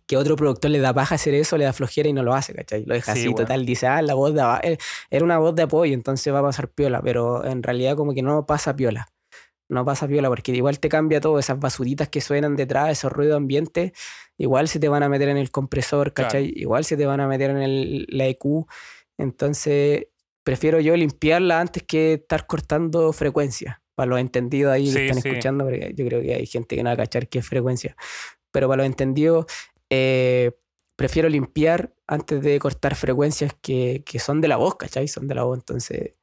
[0.06, 2.54] Que otro productor le da paja hacer eso, le da flojera y no lo hace,
[2.54, 2.84] ¿cachai?
[2.84, 3.64] Lo deja así, total.
[3.64, 4.78] Dice, ah, la voz de
[5.10, 8.22] era una voz de apoyo, entonces va a pasar piola, pero en realidad como que
[8.22, 9.08] no pasa piola
[9.70, 13.36] no pasa piola, porque igual te cambia todo, esas basuritas que suenan detrás, esos ruidos
[13.36, 13.92] ambiente,
[14.36, 16.52] igual se te van a meter en el compresor, ¿cachai?
[16.56, 18.66] Igual se te van a meter en el, la EQ.
[19.16, 20.08] Entonces,
[20.42, 23.82] prefiero yo limpiarla antes que estar cortando frecuencia.
[23.94, 26.88] Para los entendidos ahí que están escuchando, porque yo creo que hay gente que no
[26.88, 27.96] va a cachar qué es frecuencia.
[28.50, 29.46] Pero para los entendidos,
[29.90, 30.52] eh,
[30.96, 35.06] prefiero limpiar antes de cortar frecuencias que, que son de la voz, ¿cachai?
[35.06, 35.58] Son de la voz.
[35.58, 36.14] Entonces,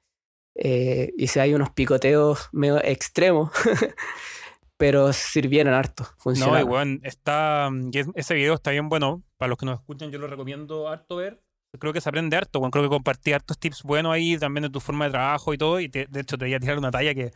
[0.58, 3.52] eh, y si hay unos picoteos medio extremos,
[4.78, 6.08] pero sirvieron harto.
[6.26, 7.70] No, igual, está,
[8.16, 9.24] ese video está bien bueno.
[9.38, 11.42] Para los que nos escuchan, yo lo recomiendo harto ver.
[11.80, 14.70] Creo que se aprende harto, bueno, creo que compartí hartos tips buenos ahí también de
[14.70, 15.80] tu forma de trabajo y todo.
[15.80, 17.32] Y de hecho, te voy a tirar una talla que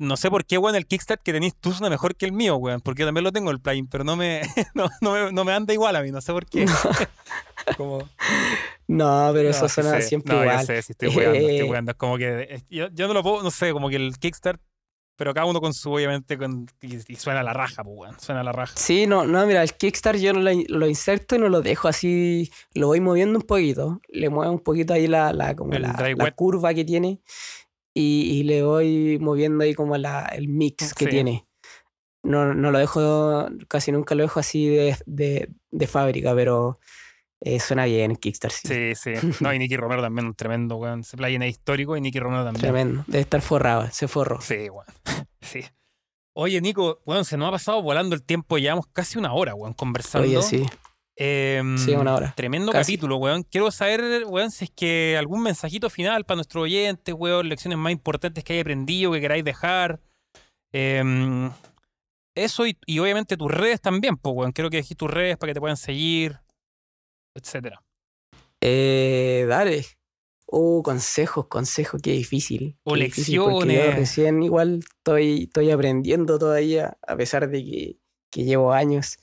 [0.00, 2.56] no sé por qué, weón, el Kickstart que tenéis tú suena mejor que el mío,
[2.56, 2.80] weón.
[2.80, 4.42] Porque yo también lo tengo el plugin, pero no me,
[4.74, 6.66] no, me, anda igual a mí, no sé por qué.
[8.88, 10.56] No, pero eso suena siempre igual.
[10.56, 11.90] No, sé, si estoy weando, estoy weando.
[11.92, 12.62] Es como que.
[12.70, 14.60] Yo, no lo puedo, no sé, como que el Kickstart.
[15.16, 18.12] Pero cada uno con su, obviamente, con, y, suena a la raja, pues.
[18.18, 18.72] Suena a la raja.
[18.76, 22.52] Sí, no, no, mira, el Kickstart yo lo, lo, inserto y no lo dejo así.
[22.72, 24.00] Lo voy moviendo un poquito.
[24.08, 27.20] Le muevo un poquito ahí la, la, como la, la curva que tiene
[28.00, 31.46] y, le voy moviendo ahí como la, el mix que tiene.
[32.22, 36.78] No, no, lo dejo, casi nunca lo dejo así de, de, de fábrica, pero
[37.40, 38.96] eh, suena bien Kickstarter.
[38.96, 39.28] Sí, sí.
[39.40, 41.00] No, y Nicky Romero también, un tremendo, weón.
[41.00, 42.60] Ese plugin es histórico y Nicky Romero también.
[42.60, 43.04] Tremendo.
[43.06, 44.40] Debe estar forrado, se forró.
[44.40, 44.86] Sí, weón.
[45.40, 45.64] Sí.
[46.34, 49.72] Oye, Nico, weón, se nos ha pasado volando el tiempo, llevamos casi una hora, weón,
[49.72, 50.28] conversando.
[50.28, 50.66] Oye, sí.
[51.16, 52.32] Em, sí, una hora.
[52.36, 53.42] Tremendo capítulo, weón.
[53.42, 57.92] Quiero saber, weón, si es que algún mensajito final para nuestros oyentes, weón, lecciones más
[57.92, 60.00] importantes que hayáis aprendido, que queráis dejar.
[60.72, 61.50] Em,
[62.36, 64.52] eso y, obviamente tus redes también, pues, weón.
[64.52, 66.38] Quiero que dejes tus redes para que te puedan seguir,
[67.38, 67.82] etcétera.
[68.60, 69.84] Eh, dale.
[70.46, 72.78] Oh, consejos, consejos, qué difícil.
[72.84, 73.96] O lecciones.
[73.96, 77.96] recién igual estoy, estoy aprendiendo todavía, a pesar de que,
[78.30, 79.18] que llevo años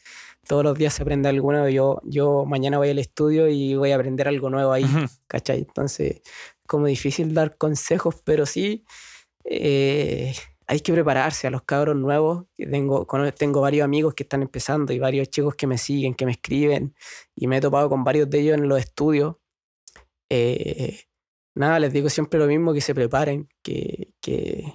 [0.47, 1.70] todos los días se aprende algo nuevo.
[1.70, 4.86] Yo, yo mañana voy al estudio y voy a aprender algo nuevo ahí,
[5.28, 5.59] ¿cachai?
[5.59, 6.22] Entonces,
[6.68, 8.86] como difícil dar consejos, pero sí
[9.43, 10.36] eh,
[10.68, 12.45] hay que prepararse a los cabros nuevos.
[12.57, 13.05] Tengo,
[13.38, 16.95] tengo varios amigos que están empezando y varios chicos que me siguen, que me escriben
[17.36, 19.36] y me he topado con varios de ellos en los estudios.
[20.30, 21.01] Eh,
[21.55, 24.74] nada, les digo siempre lo mismo, que se preparen, que, que,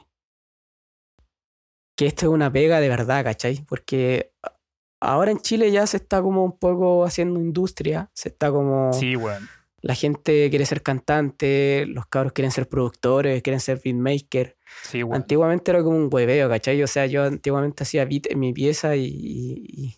[1.97, 3.65] que esto es una pega de verdad, ¿cachai?
[3.69, 4.33] Porque
[5.01, 8.93] ahora en Chile ya se está como un poco haciendo industria, se está como...
[8.93, 9.47] Sí, bueno.
[9.83, 14.57] la gente quiere ser cantante, los cabros quieren ser productores, quieren ser beatmaker.
[14.83, 15.03] Sí.
[15.13, 16.83] Antiguamente era como un hueveo, ¿cachai?
[16.83, 19.97] O sea, yo antiguamente hacía beat en mi pieza y, y-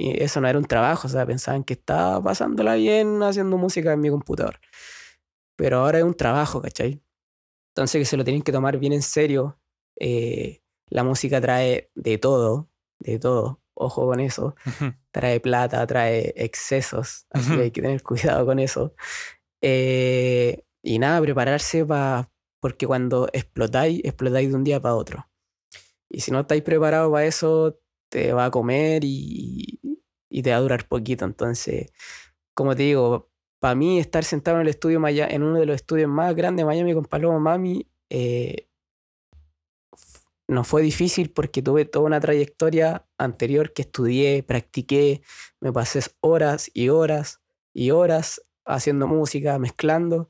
[0.00, 3.92] y eso no era un trabajo, o sea, pensaban que estaba pasándola bien haciendo música
[3.92, 4.60] en mi computador.
[5.56, 7.02] Pero ahora es un trabajo, ¿cachai?
[7.74, 9.58] Entonces que se lo tienen que tomar bien en serio.
[9.98, 12.68] Eh, la música trae de todo,
[13.00, 14.54] de todo, ojo con eso.
[15.10, 18.94] Trae plata, trae excesos, así que hay que tener cuidado con eso.
[19.60, 22.30] Eh, y nada, prepararse para,
[22.60, 25.28] porque cuando explotáis, explotáis de un día para otro.
[26.10, 27.78] Y si no estáis preparados para eso,
[28.10, 29.80] te va a comer y,
[30.30, 31.24] y te va a durar poquito.
[31.24, 31.92] Entonces,
[32.54, 33.30] como te digo,
[33.60, 36.66] para mí estar sentado en el estudio en uno de los estudios más grandes de
[36.66, 38.68] Miami con Paloma Mami, eh,
[40.48, 45.22] no fue difícil porque tuve toda una trayectoria anterior que estudié, practiqué,
[45.60, 47.42] me pasé horas y horas
[47.74, 50.28] y horas haciendo música, mezclando,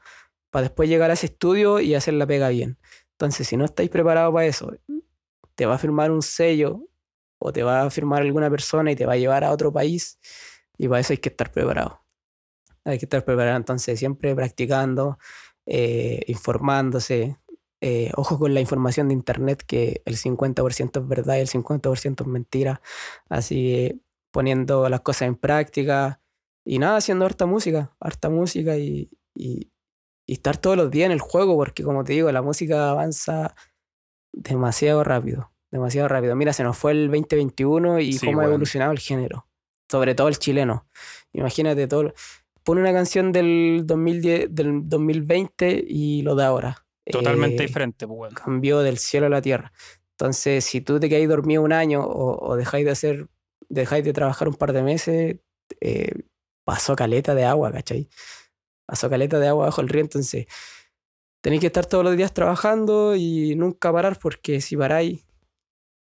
[0.51, 2.78] para después llegar a ese estudio y hacer la pega bien.
[3.12, 4.72] Entonces, si no estáis preparados para eso,
[5.55, 6.82] te va a firmar un sello
[7.38, 10.18] o te va a firmar alguna persona y te va a llevar a otro país
[10.78, 12.01] y para eso hay que estar preparado.
[12.84, 15.18] Hay que estar preparado, entonces siempre practicando,
[15.66, 17.36] eh, informándose.
[17.80, 22.24] Eh, ojo con la información de internet que el 50% es verdad y el 50%
[22.24, 22.80] es mentira.
[23.28, 23.99] Así que
[24.32, 26.20] poniendo las cosas en práctica
[26.64, 29.11] y nada, haciendo harta música, harta música y-
[30.28, 33.56] y estar todos los días en el juego porque como te digo, la música avanza
[34.32, 36.36] demasiado rápido, demasiado rápido.
[36.36, 38.52] Mira, se nos fue el 2021 y Sí, cómo ha weón.
[38.52, 39.48] evolucionado el género,
[39.90, 40.86] sobre todo el chileno.
[41.32, 42.12] Imagínate todo.
[42.62, 46.86] Pone una canción del 2010, del 2020 y lo de ahora.
[47.10, 48.34] Totalmente Eh, diferente, pues, weón.
[48.34, 49.72] cambió del cielo a la tierra.
[50.18, 53.28] Entonces, si tú te quedáis dormido un año o, o dejáis de hacer,
[53.70, 55.38] dejáis de trabajar un par de meses,
[55.80, 56.12] eh,
[56.64, 58.08] pasó caleta de agua, ¿cachai?
[58.89, 60.47] Pasó caleta de agua bajo el río, entonces
[61.43, 65.26] tenéis que estar todos los días trabajando y nunca parar porque si paráis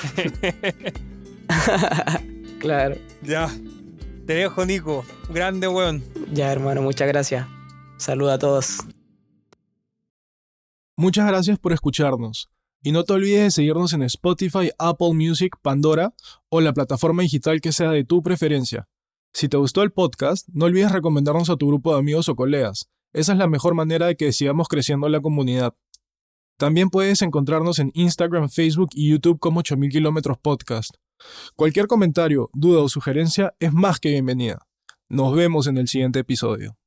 [2.59, 2.95] claro.
[3.23, 3.49] ya.
[4.25, 5.05] Te dejo, Nico.
[5.29, 6.03] Grande, weón.
[6.33, 7.47] Ya, hermano, muchas gracias.
[7.97, 8.77] Saludos a todos.
[10.97, 12.49] Muchas gracias por escucharnos.
[12.87, 16.13] Y no te olvides de seguirnos en Spotify, Apple Music, Pandora
[16.47, 18.87] o la plataforma digital que sea de tu preferencia.
[19.33, 22.89] Si te gustó el podcast, no olvides recomendarnos a tu grupo de amigos o colegas.
[23.11, 25.75] Esa es la mejor manera de que sigamos creciendo la comunidad.
[26.57, 30.91] También puedes encontrarnos en Instagram, Facebook y YouTube como 8000 kilómetros podcast.
[31.57, 34.65] Cualquier comentario, duda o sugerencia es más que bienvenida.
[35.09, 36.77] Nos vemos en el siguiente episodio.